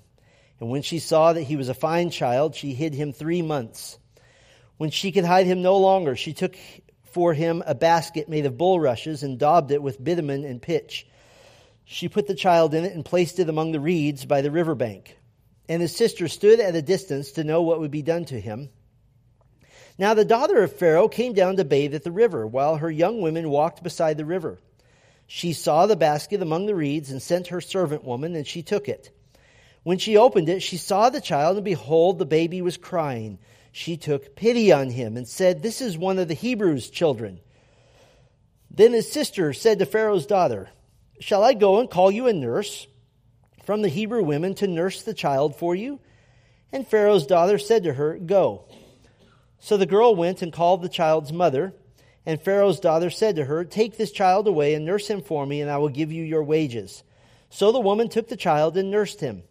[0.61, 3.99] And when she saw that he was a fine child, she hid him three months.
[4.79, 6.57] When she could hide him no longer, she took
[7.13, 11.07] for him a basket made of bulrushes and daubed it with bitumen and pitch.
[11.85, 14.75] She put the child in it and placed it among the reeds by the river
[14.75, 15.17] bank.
[15.69, 18.71] And his sister stood at a distance to know what would be done to him.
[19.99, 23.21] Now the daughter of Pharaoh came down to bathe at the river, while her young
[23.21, 24.59] women walked beside the river.
[25.27, 28.89] She saw the basket among the reeds and sent her servant woman, and she took
[28.89, 29.11] it.
[29.83, 33.39] When she opened it, she saw the child, and behold, the baby was crying
[33.79, 37.39] she took pity on him and said, This is one of the Hebrews' children.
[38.71, 40.69] Then his sister said to Pharaoh's daughter,
[41.21, 42.89] Shall I go and call you a nurse
[43.65, 46.01] from the Hebrew women to nurse the child for you?
[46.73, 48.65] And Pharaoh's daughter said to her, Go.
[49.61, 51.75] So the girl went and called the child's mother.
[52.25, 55.61] And Pharaoh's daughter said to her, Take this child away and nurse him for me,
[55.61, 57.03] and I will give you your wages.
[57.51, 59.43] So the woman took the child and nursed him.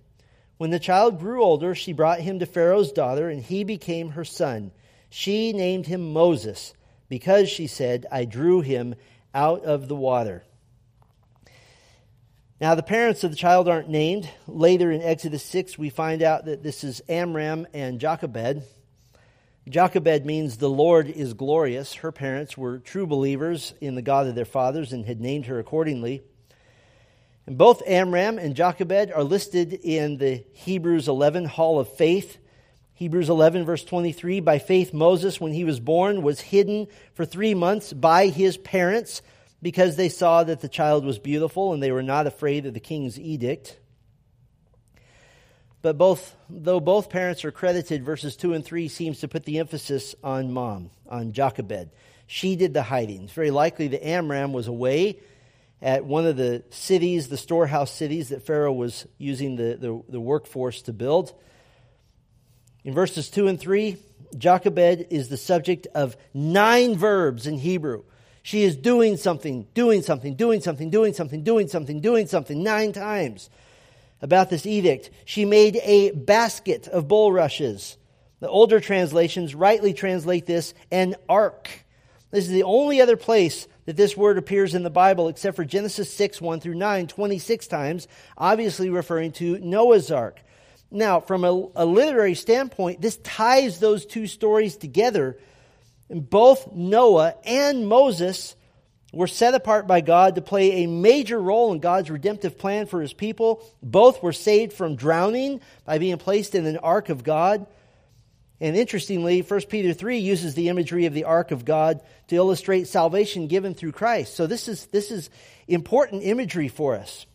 [0.58, 4.26] When the child grew older, she brought him to Pharaoh's daughter, and he became her
[4.26, 4.72] son.
[5.10, 6.74] She named him Moses,
[7.10, 8.96] because she said, I drew him
[9.34, 10.43] out of the water.
[12.60, 14.30] Now, the parents of the child aren't named.
[14.48, 18.63] Later in Exodus 6, we find out that this is Amram and Jochebed.
[19.69, 21.95] Jochebed means the Lord is glorious.
[21.95, 25.60] Her parents were true believers in the God of their fathers and had named her
[25.60, 26.21] accordingly.
[27.45, 32.38] And both Amram and Jochebed are listed in the Hebrews 11 Hall of Faith.
[32.93, 37.53] Hebrews 11, verse 23 By faith, Moses, when he was born, was hidden for three
[37.53, 39.21] months by his parents
[39.62, 42.80] because they saw that the child was beautiful and they were not afraid of the
[42.80, 43.77] king's edict.
[45.82, 49.60] But both, though both parents are credited, verses 2 and 3 seems to put the
[49.60, 51.92] emphasis on mom, on Jochebed.
[52.26, 53.24] She did the hiding.
[53.24, 55.20] It's very likely that Amram was away
[55.82, 60.20] at one of the cities, the storehouse cities that Pharaoh was using the, the, the,
[60.20, 61.34] workforce to build.
[62.84, 63.97] In verses 2 and 3,
[64.36, 68.04] Jochebed is the subject of nine verbs in Hebrew.
[68.41, 72.93] She is doing something, doing something, doing something, doing something, doing something, doing something, nine
[72.93, 73.49] times
[74.22, 75.09] about this edict.
[75.26, 77.97] She made a basket of bulrushes.
[78.39, 81.70] The older translations rightly translate this an ark.
[82.32, 85.63] This is the only other place that this word appears in the Bible except for
[85.63, 88.07] Genesis 6, 1 through 9, 26 times,
[88.38, 90.41] obviously referring to Noah's ark.
[90.91, 95.38] Now, from a, a literary standpoint, this ties those two stories together.
[96.09, 98.57] Both Noah and Moses
[99.14, 103.01] were set apart by God to play a major role in God's redemptive plan for
[103.01, 103.64] his people.
[103.82, 107.66] Both were saved from drowning by being placed in an ark of God.
[108.60, 112.88] And interestingly, 1 Peter 3 uses the imagery of the ark of God to illustrate
[112.88, 114.36] salvation given through Christ.
[114.36, 115.30] So this is, this is
[115.68, 117.26] important imagery for us.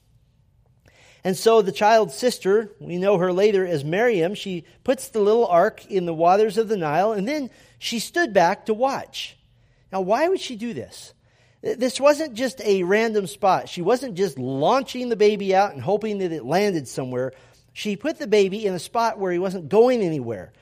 [1.25, 5.47] And so the child's sister, we know her later as Miriam, she puts the little
[5.47, 7.49] ark in the waters of the Nile, and then
[7.79, 9.37] she stood back to watch.
[9.93, 11.15] Now, why would she do this?
[11.63, 13.69] This wasn't just a random spot.
[13.69, 17.33] She wasn't just launching the baby out and hoping that it landed somewhere.
[17.73, 20.53] She put the baby in a spot where he wasn't going anywhere.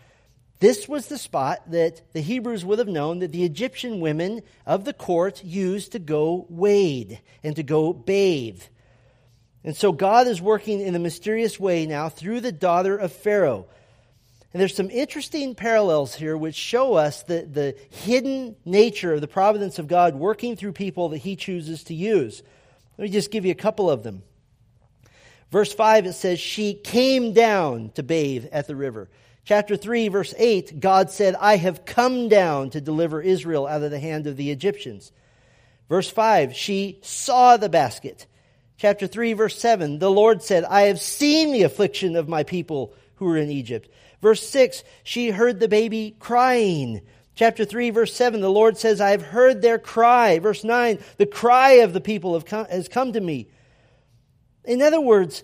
[0.61, 4.85] This was the spot that the Hebrews would have known that the Egyptian women of
[4.85, 8.63] the court used to go wade and to go bathe.
[9.65, 13.67] And so God is working in a mysterious way now through the daughter of Pharaoh.
[14.53, 19.29] And there's some interesting parallels here which show us the, the hidden nature of the
[19.29, 22.43] providence of God working through people that he chooses to use.
[22.99, 24.23] Let me just give you a couple of them.
[25.51, 29.09] Verse 5, it says, She came down to bathe at the river.
[29.45, 33.91] Chapter 3, verse 8, God said, I have come down to deliver Israel out of
[33.91, 35.13] the hand of the Egyptians.
[35.89, 38.27] Verse 5, she saw the basket.
[38.77, 42.95] Chapter 3, verse 7, the Lord said, I have seen the affliction of my people
[43.17, 43.91] who are in Egypt.
[44.21, 47.01] Verse 6, she heard the baby crying.
[47.35, 50.39] Chapter 3, verse 7, the Lord says, I have heard their cry.
[50.39, 53.49] Verse 9, the cry of the people come, has come to me.
[54.65, 55.43] In other words,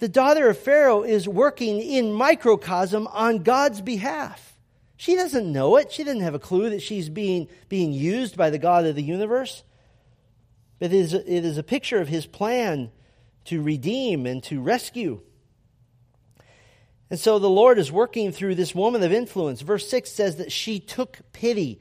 [0.00, 4.56] the daughter of Pharaoh is working in microcosm on God's behalf.
[4.96, 5.92] She doesn't know it.
[5.92, 9.02] She doesn't have a clue that she's being, being used by the God of the
[9.02, 9.62] universe.
[10.78, 12.90] But it is, it is a picture of his plan
[13.44, 15.20] to redeem and to rescue.
[17.10, 19.60] And so the Lord is working through this woman of influence.
[19.60, 21.80] Verse 6 says that she took pity.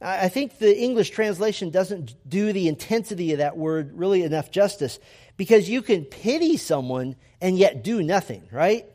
[0.00, 4.98] I think the English translation doesn't do the intensity of that word really enough justice
[5.36, 8.86] because you can pity someone and yet do nothing, right?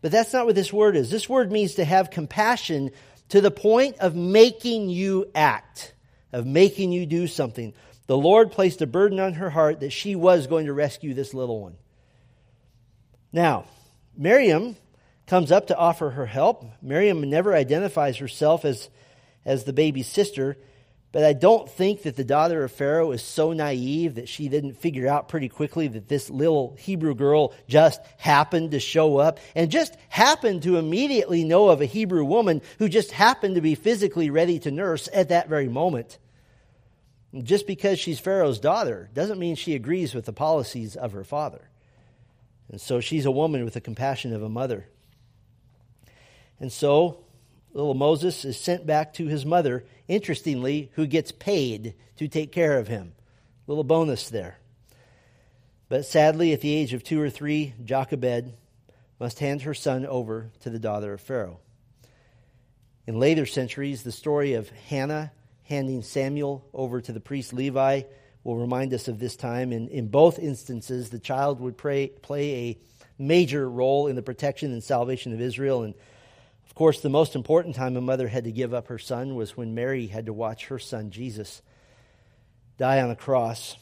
[0.00, 1.10] But that's not what this word is.
[1.10, 2.90] This word means to have compassion
[3.30, 5.94] to the point of making you act,
[6.32, 7.74] of making you do something.
[8.06, 11.34] The Lord placed a burden on her heart that she was going to rescue this
[11.34, 11.76] little one.
[13.32, 13.64] Now,
[14.16, 14.76] Miriam
[15.26, 16.64] comes up to offer her help.
[16.80, 18.88] Miriam never identifies herself as,
[19.44, 20.56] as the baby's sister,
[21.12, 24.74] but I don't think that the daughter of Pharaoh is so naive that she didn't
[24.74, 29.70] figure out pretty quickly that this little Hebrew girl just happened to show up and
[29.70, 34.30] just happened to immediately know of a Hebrew woman who just happened to be physically
[34.30, 36.18] ready to nurse at that very moment.
[37.42, 41.68] Just because she's Pharaoh's daughter doesn't mean she agrees with the policies of her father.
[42.70, 44.86] And so she's a woman with the compassion of a mother.
[46.60, 47.24] And so
[47.72, 52.78] little Moses is sent back to his mother, interestingly, who gets paid to take care
[52.78, 53.12] of him.
[53.66, 54.58] Little bonus there.
[55.88, 58.52] But sadly, at the age of two or three, Jochebed
[59.20, 61.60] must hand her son over to the daughter of Pharaoh.
[63.06, 65.32] In later centuries, the story of Hannah
[65.64, 68.02] handing Samuel over to the priest Levi
[68.42, 69.72] will remind us of this time.
[69.72, 72.78] In, in both instances, the child would pray, play a
[73.18, 75.82] major role in the protection and salvation of Israel.
[75.82, 75.94] And
[76.76, 79.74] course, the most important time a mother had to give up her son was when
[79.74, 81.62] Mary had to watch her son, Jesus,
[82.76, 83.76] die on a cross,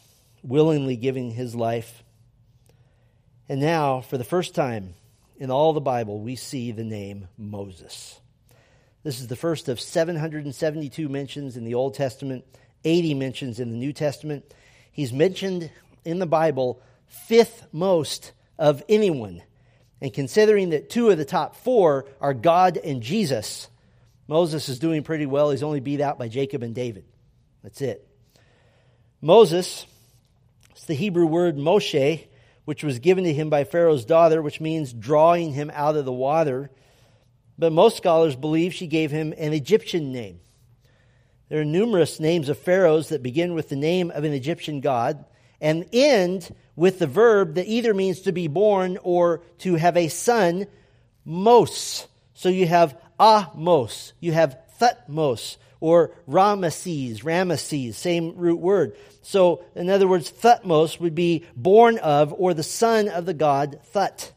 [0.45, 2.05] willingly giving his life.
[3.49, 4.95] And now, for the first time
[5.39, 8.21] in all the Bible, we see the name Moses.
[9.03, 12.45] This is the first of 772 mentions in the Old Testament,
[12.85, 14.55] 80 mentions in the New Testament.
[14.93, 15.69] He's mentioned
[16.05, 19.43] in the Bible fifth most of anyone
[20.01, 23.69] and considering that two of the top four are God and Jesus,
[24.27, 25.51] Moses is doing pretty well.
[25.51, 27.05] He's only beat out by Jacob and David.
[27.63, 28.07] That's it.
[29.21, 29.87] Moses,
[30.71, 32.27] it's the Hebrew word Moshe,
[32.65, 36.13] which was given to him by Pharaoh's daughter, which means drawing him out of the
[36.13, 36.71] water.
[37.59, 40.41] But most scholars believe she gave him an Egyptian name.
[41.49, 45.25] There are numerous names of pharaohs that begin with the name of an Egyptian god
[45.61, 50.09] and end with the verb that either means to be born or to have a
[50.09, 50.67] son,
[51.25, 52.07] mos.
[52.35, 58.97] So you have Ahmose, you have Thutmose, or Ramesses, Ramesses, same root word.
[59.23, 63.81] So, in other words, Thutmose would be born of or the son of the god
[63.87, 64.33] Thut.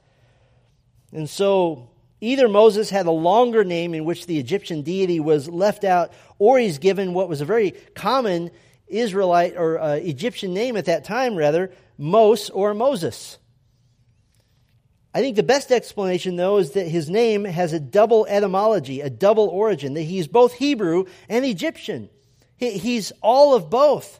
[1.11, 1.89] And so,
[2.21, 6.59] either Moses had a longer name in which the Egyptian deity was left out, or
[6.59, 8.51] he's given what was a very common
[8.87, 13.37] Israelite or uh, Egyptian name at that time, rather, Mos or Moses.
[15.13, 19.09] I think the best explanation, though, is that his name has a double etymology, a
[19.09, 22.09] double origin, that he's both Hebrew and Egyptian.
[22.57, 24.19] He's all of both.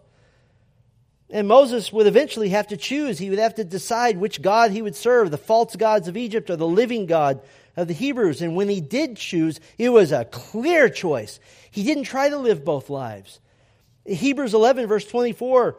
[1.30, 3.20] And Moses would eventually have to choose.
[3.20, 6.50] He would have to decide which God he would serve the false gods of Egypt
[6.50, 7.42] or the living God
[7.76, 8.42] of the Hebrews.
[8.42, 11.40] And when he did choose, it was a clear choice.
[11.70, 13.40] He didn't try to live both lives.
[14.06, 15.78] Hebrews 11, verse 24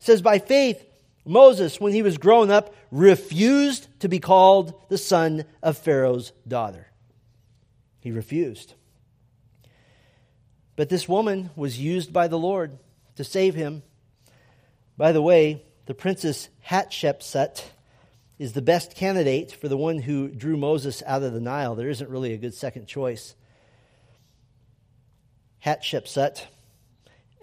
[0.00, 0.84] says, By faith,
[1.30, 6.88] Moses, when he was grown up, refused to be called the son of Pharaoh's daughter.
[8.00, 8.74] He refused.
[10.74, 12.76] But this woman was used by the Lord
[13.14, 13.84] to save him.
[14.96, 17.62] By the way, the princess Hatshepsut
[18.40, 21.76] is the best candidate for the one who drew Moses out of the Nile.
[21.76, 23.36] There isn't really a good second choice.
[25.64, 26.42] Hatshepsut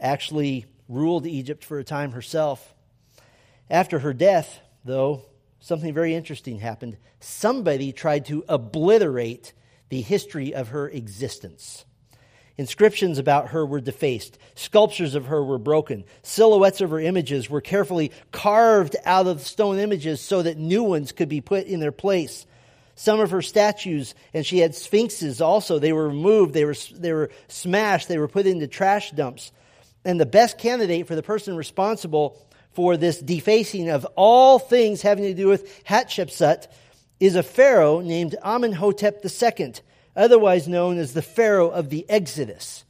[0.01, 2.73] actually ruled Egypt for a time herself.
[3.69, 5.23] After her death, though,
[5.59, 6.97] something very interesting happened.
[7.19, 9.53] Somebody tried to obliterate
[9.89, 11.85] the history of her existence.
[12.57, 14.39] Inscriptions about her were defaced.
[14.55, 16.03] Sculptures of her were broken.
[16.23, 21.11] Silhouettes of her images were carefully carved out of stone images so that new ones
[21.11, 22.47] could be put in their place.
[22.95, 27.13] Some of her statues, and she had sphinxes also, they were removed, they were, they
[27.13, 29.51] were smashed, they were put into trash dumps.
[30.03, 32.41] And the best candidate for the person responsible
[32.77, 36.67] for this defacing of all things having to do with Hatshepsut
[37.19, 39.73] is a pharaoh named Amenhotep II
[40.15, 42.85] otherwise known as the Pharaoh of the Exodus,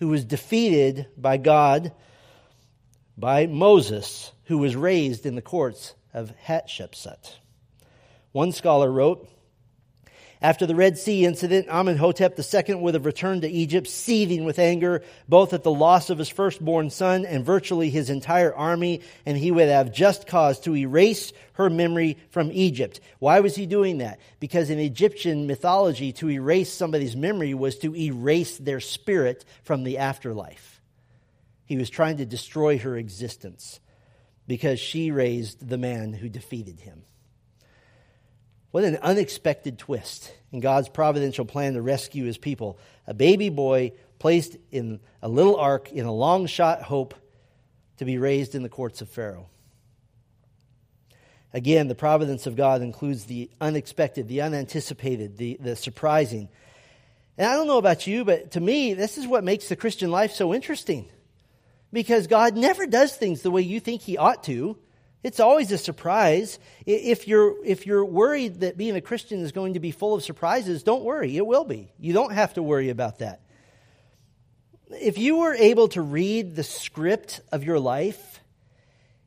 [0.00, 1.92] who was defeated by God
[3.16, 7.36] by Moses, who was raised in the courts of Hatshepsut.
[8.32, 9.28] One scholar wrote,
[10.40, 15.02] after the Red Sea incident, Amenhotep II would have returned to Egypt seething with anger,
[15.28, 19.50] both at the loss of his firstborn son and virtually his entire army, and he
[19.50, 23.00] would have just cause to erase her memory from Egypt.
[23.18, 24.20] Why was he doing that?
[24.38, 29.98] Because in Egyptian mythology, to erase somebody's memory was to erase their spirit from the
[29.98, 30.80] afterlife.
[31.66, 33.80] He was trying to destroy her existence
[34.46, 37.02] because she raised the man who defeated him.
[38.70, 42.78] What an unexpected twist in God's providential plan to rescue his people.
[43.06, 47.14] A baby boy placed in a little ark in a long shot hope
[47.98, 49.48] to be raised in the courts of Pharaoh.
[51.54, 56.48] Again, the providence of God includes the unexpected, the unanticipated, the, the surprising.
[57.38, 60.10] And I don't know about you, but to me, this is what makes the Christian
[60.10, 61.08] life so interesting.
[61.90, 64.76] Because God never does things the way you think He ought to.
[65.22, 66.58] It's always a surprise.
[66.86, 70.22] If you're, if you're worried that being a Christian is going to be full of
[70.22, 71.36] surprises, don't worry.
[71.36, 71.90] It will be.
[71.98, 73.40] You don't have to worry about that.
[74.90, 78.40] If you were able to read the script of your life,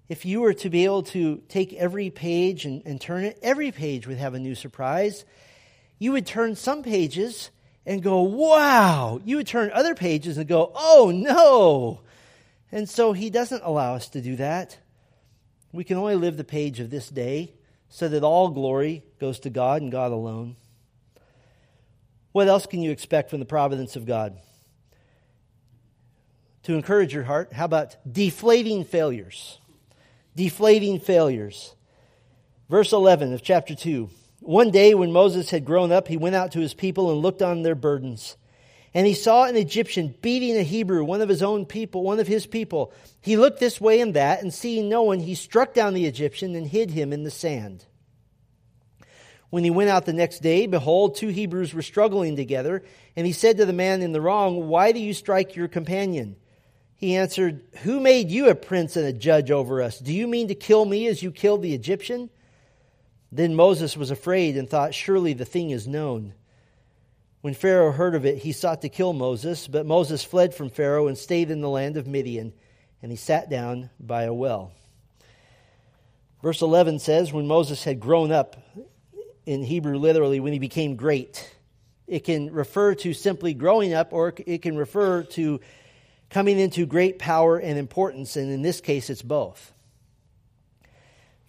[0.08, 3.72] if you were to be able to take every page and, and turn it, every
[3.72, 5.24] page would have a new surprise.
[6.00, 7.52] You would turn some pages
[7.86, 9.20] and go, wow.
[9.24, 12.02] You would turn other pages and go, oh no.
[12.72, 14.78] And so he doesn't allow us to do that.
[15.72, 17.54] We can only live the page of this day
[17.90, 20.56] so that all glory goes to God and God alone.
[22.32, 24.38] What else can you expect from the providence of God?
[26.64, 29.60] To encourage your heart, how about deflating failures?
[30.36, 31.76] Deflating failures.
[32.70, 34.10] Verse 11 of chapter 2.
[34.40, 37.42] One day when Moses had grown up, he went out to his people and looked
[37.42, 38.38] on their burdens.
[38.94, 42.28] And he saw an Egyptian beating a Hebrew, one of his own people, one of
[42.28, 42.92] his people.
[43.22, 46.56] He looked this way and that, and seeing no one, he struck down the Egyptian
[46.56, 47.86] and hid him in the sand.
[49.50, 52.84] When he went out the next day, behold, two Hebrews were struggling together,
[53.16, 56.36] and he said to the man in the wrong, Why do you strike your companion?
[56.96, 60.00] He answered, Who made you a prince and a judge over us?
[60.00, 62.30] Do you mean to kill me as you killed the Egyptian?
[63.32, 66.34] Then Moses was afraid and thought, Surely the thing is known.
[67.42, 71.08] When Pharaoh heard of it, he sought to kill Moses, but Moses fled from Pharaoh
[71.08, 72.54] and stayed in the land of Midian,
[73.02, 74.72] and he sat down by a well.
[76.44, 78.58] Verse 11 says, When Moses had grown up,
[79.46, 81.56] in Hebrew literally, when he became great,
[82.06, 85.60] it can refer to simply growing up, or it can refer to
[86.30, 89.74] coming into great power and importance, and in this case, it's both.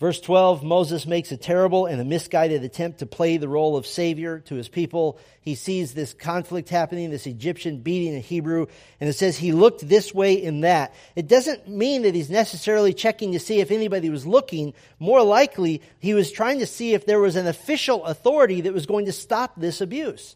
[0.03, 3.87] Verse 12 Moses makes a terrible and a misguided attempt to play the role of
[3.87, 5.17] Savior to his people.
[5.43, 8.67] He sees this conflict happening, this Egyptian beating a Hebrew,
[8.99, 10.93] and it says he looked this way and that.
[11.15, 14.75] It doesn't mean that he's necessarily checking to see if anybody was looking.
[14.99, 18.87] More likely, he was trying to see if there was an official authority that was
[18.87, 20.35] going to stop this abuse.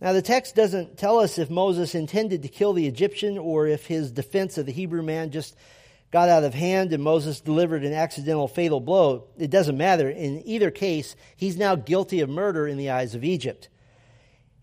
[0.00, 3.86] Now, the text doesn't tell us if Moses intended to kill the Egyptian or if
[3.86, 5.56] his defense of the Hebrew man just
[6.10, 10.08] got out of hand and Moses delivered an accidental fatal blow, it doesn't matter.
[10.08, 13.68] In either case, he's now guilty of murder in the eyes of Egypt.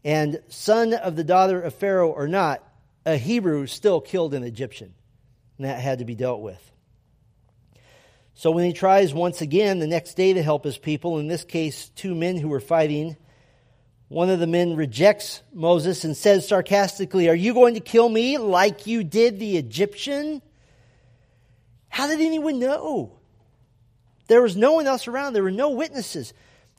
[0.04, 2.64] And son of the daughter of Pharaoh or not,
[3.06, 4.94] a Hebrew still killed an Egyptian.
[5.58, 6.72] And that had to be dealt with.
[8.34, 11.46] So when he tries once again the next day to help his people, in this
[11.46, 13.16] case, two men who were fighting,
[14.10, 18.38] one of the men rejects Moses and says sarcastically, Are you going to kill me
[18.38, 20.42] like you did the Egyptian?
[21.96, 23.14] How did anyone know?
[24.28, 25.32] There was no one else around.
[25.32, 26.34] There were no witnesses.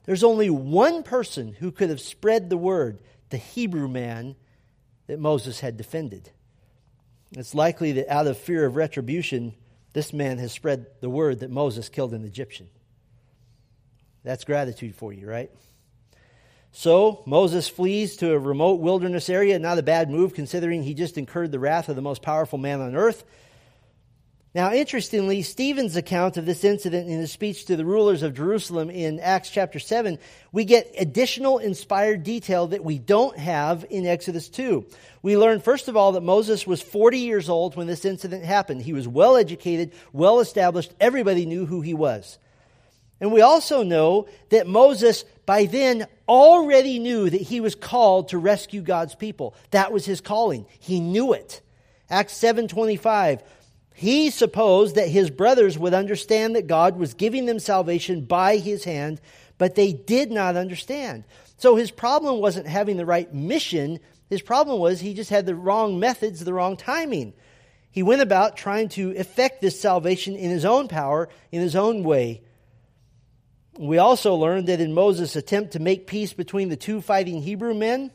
[0.05, 2.99] There's only one person who could have spread the word
[3.31, 4.37] the Hebrew man
[5.07, 6.29] that Moses had defended.
[7.33, 9.55] It's likely that out of fear of retribution,
[9.95, 12.69] this man has spread the word that Moses killed an Egyptian.
[14.23, 15.51] That's gratitude for you, right?
[16.73, 21.17] So Moses flees to a remote wilderness area, not a bad move considering he just
[21.17, 23.25] incurred the wrath of the most powerful man on earth.
[24.57, 28.89] Now, interestingly, Stephen's account of this incident in his speech to the rulers of Jerusalem
[28.89, 30.19] in Acts chapter 7,
[30.51, 34.87] we get additional inspired detail that we don't have in Exodus 2.
[35.21, 38.81] We learn, first of all, that Moses was 40 years old when this incident happened.
[38.81, 42.39] He was well educated, well established, everybody knew who he was.
[43.21, 48.39] And we also know that Moses, by then, already knew that he was called to
[48.39, 49.55] rescue God's people.
[49.73, 50.65] That was his calling.
[50.79, 51.61] He knew it.
[52.09, 53.43] Acts 7:25
[53.97, 58.85] he supposed that his brothers would understand that God was giving them salvation by his
[58.85, 59.23] hand,
[59.57, 61.25] but they did not understand.
[61.57, 63.99] So his problem wasn't having the right mission.
[64.29, 67.33] His problem was he just had the wrong methods, the wrong timing.
[67.91, 72.05] He went about trying to effect this salvation in his own power, in his own
[72.05, 72.43] way.
[73.79, 77.73] We also learned that in Moses' attempt to make peace between the two fighting Hebrew
[77.73, 78.11] men,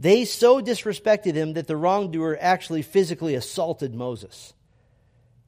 [0.00, 4.54] they so disrespected him that the wrongdoer actually physically assaulted Moses.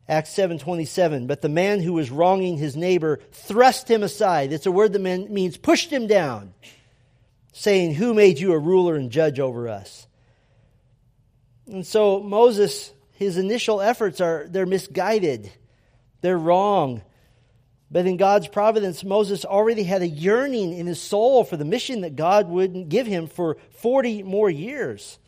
[0.08, 4.52] Acts 7:27 but the man who was wronging his neighbor thrust him aside.
[4.52, 6.52] It's a word that means pushed him down
[7.52, 10.06] saying who made you a ruler and judge over us?
[11.66, 12.92] And so Moses
[13.22, 15.50] his initial efforts are they're misguided.
[16.20, 17.02] They're wrong
[17.92, 22.00] but in God's providence, Moses already had a yearning in his soul for the mission
[22.00, 25.18] that God would give him for 40 more years.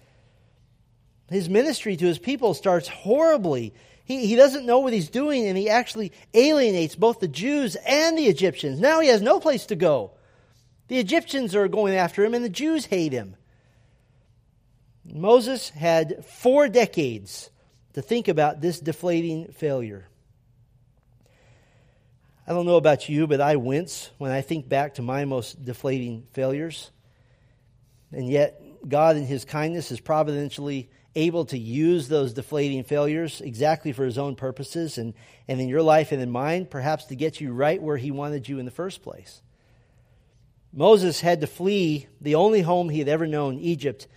[1.29, 3.75] His ministry to his people starts horribly.
[4.07, 8.17] He, he doesn't know what he's doing, and he actually alienates both the Jews and
[8.17, 8.81] the Egyptians.
[8.81, 10.13] Now he has no place to go.
[10.89, 13.37] The Egyptians are going after him, and the Jews hate him.
[15.05, 17.51] Moses had four decades
[17.93, 20.09] to think about this deflating failure.
[22.47, 25.65] I don't know about you, but I wince when I think back to my most
[25.65, 26.91] deflating failures.
[28.13, 33.93] And yet, God, in His kindness, is providentially able to use those deflating failures exactly
[33.93, 35.15] for His own purposes and,
[35.49, 38.49] and in your life and in mine, perhaps to get you right where He wanted
[38.49, 39.41] you in the first place.
[40.71, 44.09] Moses had to flee the only home he had ever known, Egypt,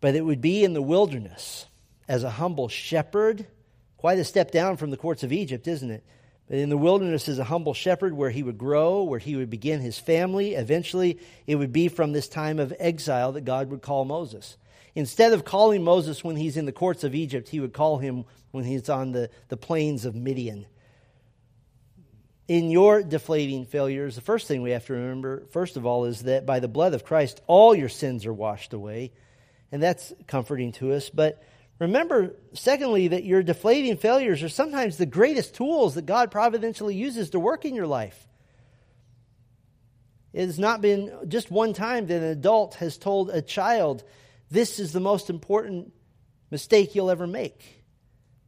[0.00, 1.66] but it would be in the wilderness
[2.06, 3.44] as a humble shepherd.
[3.96, 6.04] Quite a step down from the courts of Egypt, isn't it?
[6.48, 9.50] But in the wilderness as a humble shepherd where he would grow, where he would
[9.50, 10.54] begin his family.
[10.54, 14.56] Eventually, it would be from this time of exile that God would call Moses.
[14.94, 18.24] Instead of calling Moses when he's in the courts of Egypt, he would call him
[18.50, 20.66] when he's on the, the plains of Midian.
[22.48, 26.22] In your deflating failures, the first thing we have to remember, first of all, is
[26.22, 29.12] that by the blood of Christ, all your sins are washed away.
[29.70, 31.10] And that's comforting to us.
[31.10, 31.42] But
[31.78, 37.30] Remember, secondly, that your deflating failures are sometimes the greatest tools that God providentially uses
[37.30, 38.26] to work in your life.
[40.32, 44.02] It has not been just one time that an adult has told a child,
[44.50, 45.92] This is the most important
[46.50, 47.84] mistake you'll ever make,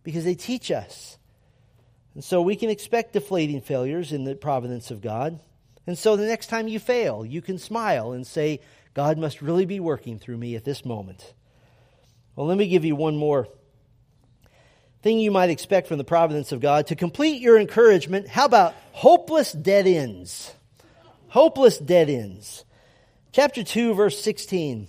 [0.03, 1.17] because they teach us.
[2.15, 5.41] And so we can expect deflating failures in the providence of God.
[5.87, 8.61] And so the next time you fail, you can smile and say,
[8.93, 11.35] God must really be working through me at this moment.
[12.37, 13.49] Well, let me give you one more
[15.03, 16.89] thing you might expect from the providence of God.
[16.89, 20.53] To complete your encouragement, how about hopeless dead ends?
[21.29, 22.65] Hopeless dead ends.
[23.33, 24.89] Chapter 2, verse 16.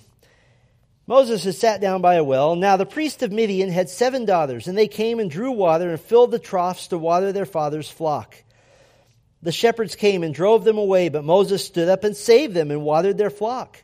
[1.07, 2.55] Moses had sat down by a well.
[2.55, 5.99] Now the priest of Midian had seven daughters, and they came and drew water and
[5.99, 8.35] filled the troughs to water their father's flock.
[9.43, 12.83] The shepherds came and drove them away, but Moses stood up and saved them and
[12.83, 13.83] watered their flock.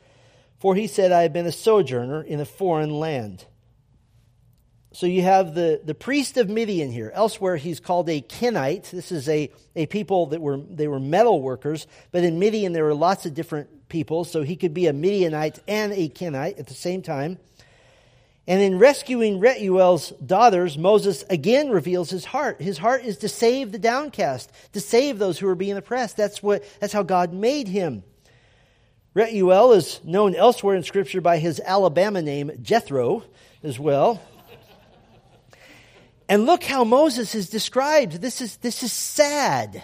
[0.61, 3.45] For he said, I have been a sojourner in a foreign land.
[4.93, 7.11] So you have the, the priest of Midian here.
[7.15, 8.91] Elsewhere, he's called a Kenite.
[8.91, 12.83] This is a, a people that were, they were metal workers, but in Midian there
[12.83, 16.67] were lots of different people, so he could be a Midianite and a Kenite at
[16.67, 17.39] the same time.
[18.45, 22.61] And in rescuing Retuel's daughters, Moses again reveals his heart.
[22.61, 26.17] His heart is to save the downcast, to save those who are being oppressed.
[26.17, 28.03] That's what, that's how God made him.
[29.15, 33.23] Retuel is known elsewhere in scripture by his Alabama name, Jethro,
[33.61, 34.21] as well.
[36.29, 38.13] And look how Moses is described.
[38.13, 39.83] This is, this is sad.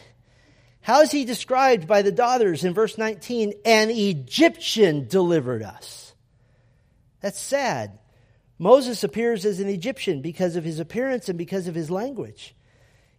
[0.80, 3.54] How is he described by the daughters in verse 19?
[3.66, 6.14] An Egyptian delivered us.
[7.20, 8.00] That's sad.
[8.58, 12.56] Moses appears as an Egyptian because of his appearance and because of his language.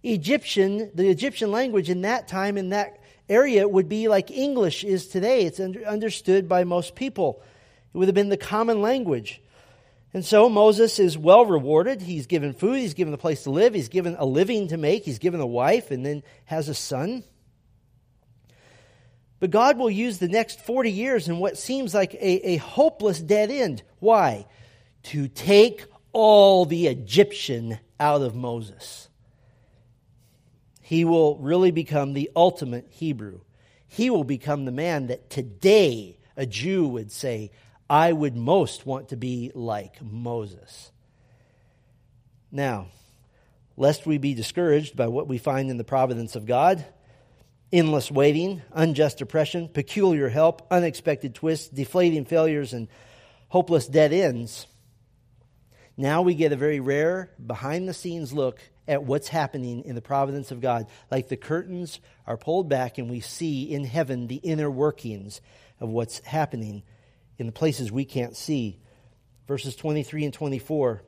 [0.02, 2.98] Egyptian, the Egyptian language in that time, in that
[3.28, 5.42] area, would be like English is today.
[5.42, 7.42] It's under, understood by most people.
[7.94, 9.40] It would have been the common language.
[10.14, 12.00] And so Moses is well rewarded.
[12.00, 15.04] He's given food, he's given a place to live, he's given a living to make,
[15.04, 17.24] he's given a wife, and then has a son.
[19.40, 23.20] But God will use the next 40 years in what seems like a, a hopeless
[23.20, 23.82] dead end.
[24.00, 24.46] Why?
[25.04, 29.07] to take all the Egyptian out of Moses.
[30.88, 33.40] He will really become the ultimate Hebrew.
[33.88, 37.50] He will become the man that today a Jew would say,
[37.90, 40.90] I would most want to be like Moses.
[42.50, 42.86] Now,
[43.76, 46.82] lest we be discouraged by what we find in the providence of God,
[47.70, 52.88] endless waiting, unjust oppression, peculiar help, unexpected twists, deflating failures, and
[53.48, 54.66] hopeless dead ends,
[55.98, 58.58] now we get a very rare, behind the scenes look
[58.88, 60.86] at what's happening in the providence of God.
[61.10, 65.40] Like the curtains are pulled back and we see in heaven the inner workings
[65.78, 66.82] of what's happening
[67.36, 68.80] in the places we can't see.
[69.46, 71.02] Verses 23 and 24.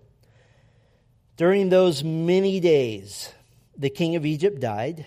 [1.37, 3.33] During those many days,
[3.77, 5.07] the king of Egypt died,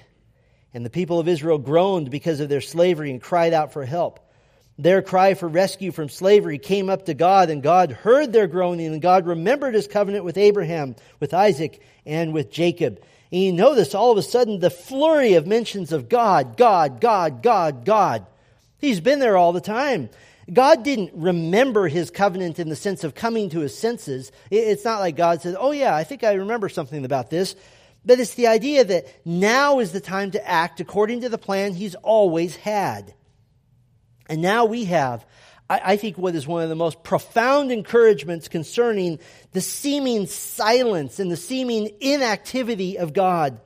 [0.73, 4.19] and the people of Israel groaned because of their slavery and cried out for help.
[4.77, 8.87] Their cry for rescue from slavery came up to God, and God heard their groaning,
[8.87, 12.99] and God remembered his covenant with Abraham, with Isaac, and with Jacob.
[13.31, 17.43] And you notice all of a sudden the flurry of mentions of God, God, God,
[17.43, 18.25] God, God.
[18.79, 20.09] He's been there all the time.
[20.51, 24.31] God didn't remember his covenant in the sense of coming to his senses.
[24.51, 27.55] It's not like God said, Oh, yeah, I think I remember something about this.
[28.05, 31.73] But it's the idea that now is the time to act according to the plan
[31.73, 33.13] he's always had.
[34.27, 35.25] And now we have,
[35.69, 39.19] I, I think, what is one of the most profound encouragements concerning
[39.51, 43.59] the seeming silence and the seeming inactivity of God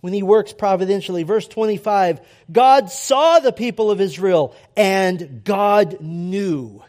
[0.00, 1.22] when he works providentially.
[1.22, 6.82] Verse 25 God saw the people of Israel and God knew.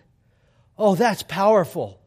[0.77, 1.98] Oh, that's powerful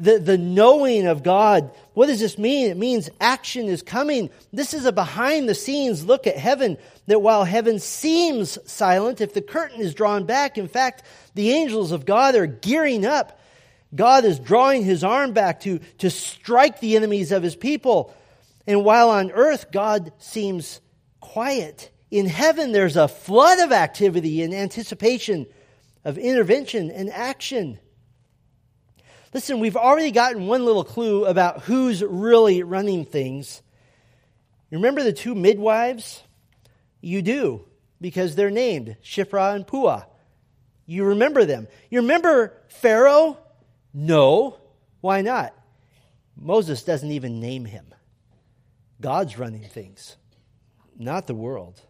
[0.00, 1.70] the, the knowing of God.
[1.94, 2.70] What does this mean?
[2.70, 4.30] It means action is coming.
[4.52, 9.34] This is a behind the scenes look at heaven that while heaven seems silent, if
[9.34, 11.02] the curtain is drawn back, in fact,
[11.34, 13.38] the angels of God are gearing up.
[13.94, 18.14] God is drawing his arm back to, to strike the enemies of his people.
[18.66, 20.80] And while on earth, God seems
[21.20, 21.90] quiet.
[22.10, 25.46] In heaven, there's a flood of activity in anticipation
[26.04, 27.78] of intervention and action.
[29.32, 33.62] Listen, we've already gotten one little clue about who's really running things.
[34.70, 36.22] You remember the two midwives?
[37.00, 37.64] You do,
[38.00, 40.04] because they're named Shiphrah and Puah.
[40.86, 41.68] You remember them.
[41.90, 43.38] You remember Pharaoh?
[43.94, 44.58] No.
[45.00, 45.54] Why not?
[46.36, 47.94] Moses doesn't even name him.
[49.00, 50.16] God's running things,
[50.98, 51.80] not the world.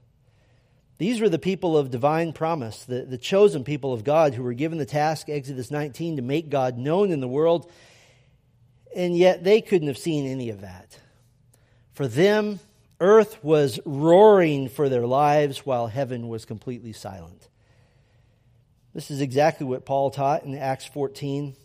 [1.00, 4.52] These were the people of divine promise, the, the chosen people of God who were
[4.52, 7.72] given the task, Exodus 19, to make God known in the world.
[8.94, 10.98] And yet they couldn't have seen any of that.
[11.94, 12.60] For them,
[13.00, 17.48] earth was roaring for their lives while heaven was completely silent.
[18.92, 21.56] This is exactly what Paul taught in Acts 14.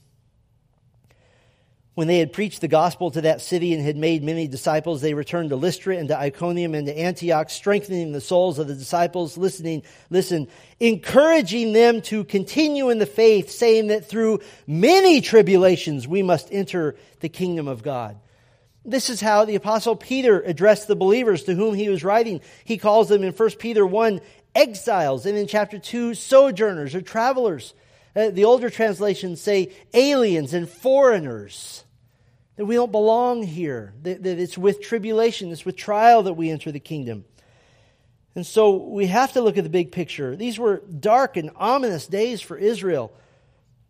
[1.96, 5.14] When they had preached the gospel to that city and had made many disciples, they
[5.14, 9.38] returned to Lystra and to Iconium and to Antioch, strengthening the souls of the disciples,
[9.38, 10.50] listening, listen,
[10.82, 16.98] encouraging them to continue in the faith, saying that through many tribulations we must enter
[17.22, 18.20] the kingdom of God.
[18.84, 22.42] This is how the apostle Peter addressed the believers to whom he was writing.
[22.66, 24.20] He calls them in 1 Peter 1
[24.54, 27.74] exiles, and in chapter 2 sojourners or travelers.
[28.16, 31.85] Uh, the older translations say aliens and foreigners.
[32.56, 36.50] That we don't belong here, that, that it's with tribulation, it's with trial that we
[36.50, 37.26] enter the kingdom.
[38.36, 40.36] And so we have to look at the big picture.
[40.36, 43.14] These were dark and ominous days for Israel.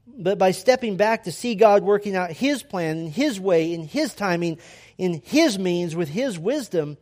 [0.07, 3.87] But by stepping back to see God working out His plan in His way, in
[3.87, 4.59] His timing,
[4.97, 6.97] in His means, with His wisdom,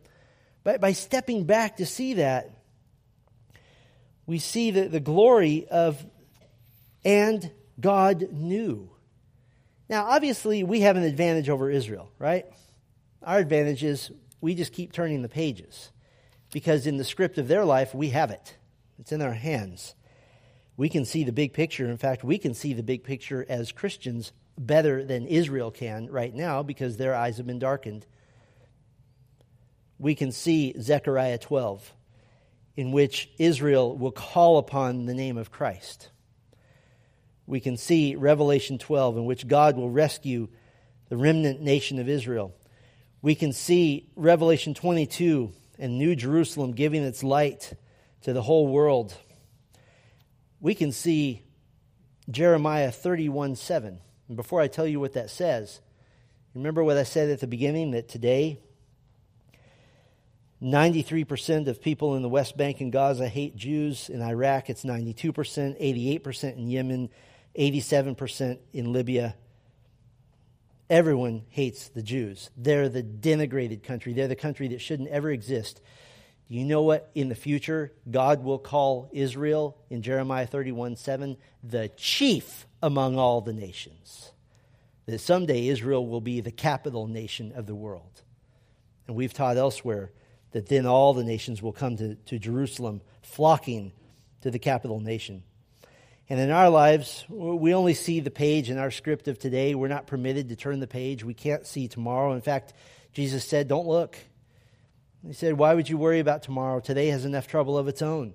[0.64, 2.50] by, by stepping back to see that,
[4.26, 6.02] we see the, the glory of,
[7.04, 8.90] and God knew.
[9.88, 12.46] Now, obviously, we have an advantage over Israel, right?
[13.22, 14.10] Our advantage is
[14.40, 15.90] we just keep turning the pages
[16.52, 18.56] because in the script of their life, we have it,
[18.98, 19.94] it's in our hands.
[20.76, 21.88] We can see the big picture.
[21.88, 26.34] In fact, we can see the big picture as Christians better than Israel can right
[26.34, 28.06] now because their eyes have been darkened.
[29.98, 31.92] We can see Zechariah 12,
[32.76, 36.10] in which Israel will call upon the name of Christ
[37.46, 40.48] we can see Revelation 12, in which God will rescue
[41.08, 42.54] the remnant nation of Israel.
[43.22, 47.72] We can see Revelation 22 and New Jerusalem giving its light
[48.22, 49.14] to the whole world.
[50.60, 51.42] We can see
[52.30, 53.98] Jeremiah 31 7.
[54.28, 55.80] And before I tell you what that says,
[56.54, 58.60] remember what I said at the beginning that today
[60.62, 64.08] 93% of people in the West Bank and Gaza hate Jews.
[64.08, 65.32] In Iraq, it's 92%,
[66.22, 67.10] 88% in Yemen,
[67.58, 69.36] 87% in Libya.
[70.90, 72.50] Everyone hates the Jews.
[72.56, 74.12] They're the denigrated country.
[74.12, 75.80] They're the country that shouldn't ever exist.
[76.48, 81.36] Do you know what in the future God will call Israel in Jeremiah 31 7?
[81.62, 84.32] The chief among all the nations.
[85.06, 88.22] That someday Israel will be the capital nation of the world.
[89.06, 90.12] And we've taught elsewhere
[90.52, 93.92] that then all the nations will come to, to Jerusalem, flocking
[94.42, 95.42] to the capital nation.
[96.28, 99.74] And in our lives, we only see the page in our script of today.
[99.74, 101.22] We're not permitted to turn the page.
[101.22, 102.32] We can't see tomorrow.
[102.32, 102.72] In fact,
[103.12, 104.16] Jesus said, Don't look.
[105.26, 106.80] He said, Why would you worry about tomorrow?
[106.80, 108.34] Today has enough trouble of its own.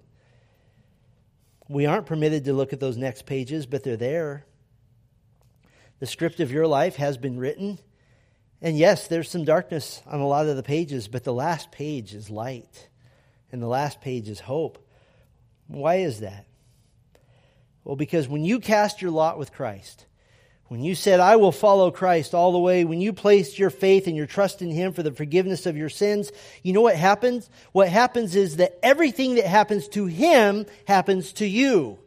[1.67, 4.45] We aren't permitted to look at those next pages, but they're there.
[5.99, 7.79] The script of your life has been written.
[8.61, 12.13] And yes, there's some darkness on a lot of the pages, but the last page
[12.13, 12.89] is light,
[13.51, 14.85] and the last page is hope.
[15.67, 16.45] Why is that?
[17.89, 20.05] Well, because when you cast your lot with Christ,
[20.67, 24.05] when you said, I will follow Christ all the way, when you placed your faith
[24.05, 26.31] and your trust in Him for the forgiveness of your sins,
[26.61, 27.49] you know what happens?
[27.71, 31.97] What happens is that everything that happens to Him happens to you.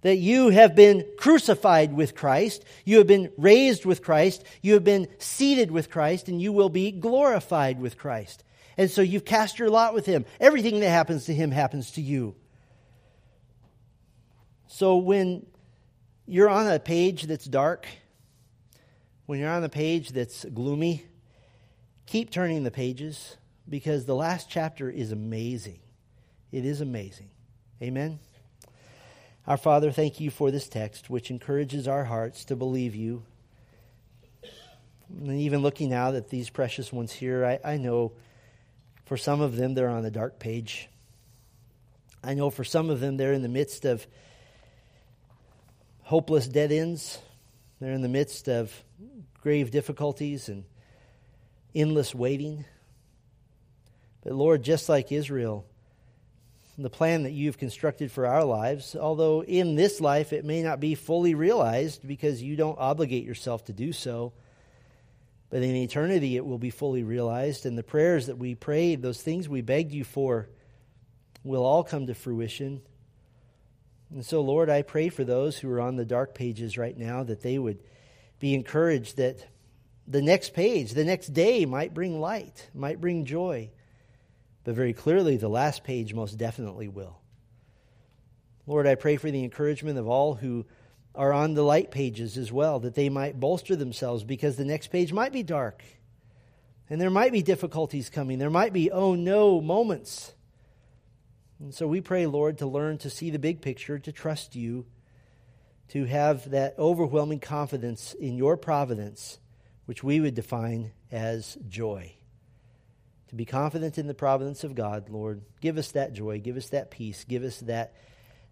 [0.00, 4.84] That you have been crucified with Christ, you have been raised with Christ, you have
[4.84, 8.44] been seated with Christ, and you will be glorified with Christ.
[8.78, 10.24] And so you've cast your lot with Him.
[10.40, 12.34] Everything that happens to Him happens to you.
[14.72, 15.44] So when
[16.24, 17.86] you're on a page that's dark,
[19.26, 21.04] when you're on a page that's gloomy,
[22.06, 23.36] keep turning the pages
[23.68, 25.80] because the last chapter is amazing.
[26.50, 27.28] It is amazing.
[27.82, 28.18] Amen.
[29.46, 33.24] Our Father, thank you for this text, which encourages our hearts to believe you.
[35.10, 38.12] And even looking now at these precious ones here, I, I know
[39.04, 40.88] for some of them they're on a dark page.
[42.24, 44.06] I know for some of them they're in the midst of
[46.12, 47.18] hopeless dead ends.
[47.80, 48.70] They're in the midst of
[49.40, 50.64] grave difficulties and
[51.74, 52.66] endless waiting.
[54.22, 55.64] But Lord, just like Israel,
[56.76, 60.80] the plan that you've constructed for our lives, although in this life it may not
[60.80, 64.34] be fully realized because you don't obligate yourself to do so,
[65.48, 67.64] but in eternity it will be fully realized.
[67.64, 70.50] And the prayers that we prayed, those things we begged you for,
[71.42, 72.82] will all come to fruition.
[74.12, 77.22] And so, Lord, I pray for those who are on the dark pages right now
[77.22, 77.78] that they would
[78.38, 79.46] be encouraged that
[80.06, 83.70] the next page, the next day might bring light, might bring joy.
[84.64, 87.18] But very clearly, the last page most definitely will.
[88.66, 90.66] Lord, I pray for the encouragement of all who
[91.14, 94.88] are on the light pages as well, that they might bolster themselves because the next
[94.88, 95.82] page might be dark.
[96.88, 98.38] And there might be difficulties coming.
[98.38, 100.34] There might be, oh no, moments.
[101.62, 104.84] And so we pray, Lord, to learn to see the big picture, to trust you,
[105.90, 109.38] to have that overwhelming confidence in your providence,
[109.86, 112.14] which we would define as joy.
[113.28, 116.70] To be confident in the providence of God, Lord, give us that joy, give us
[116.70, 117.94] that peace, give us that,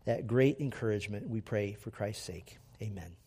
[0.04, 2.58] that great encouragement, we pray for Christ's sake.
[2.80, 3.19] Amen.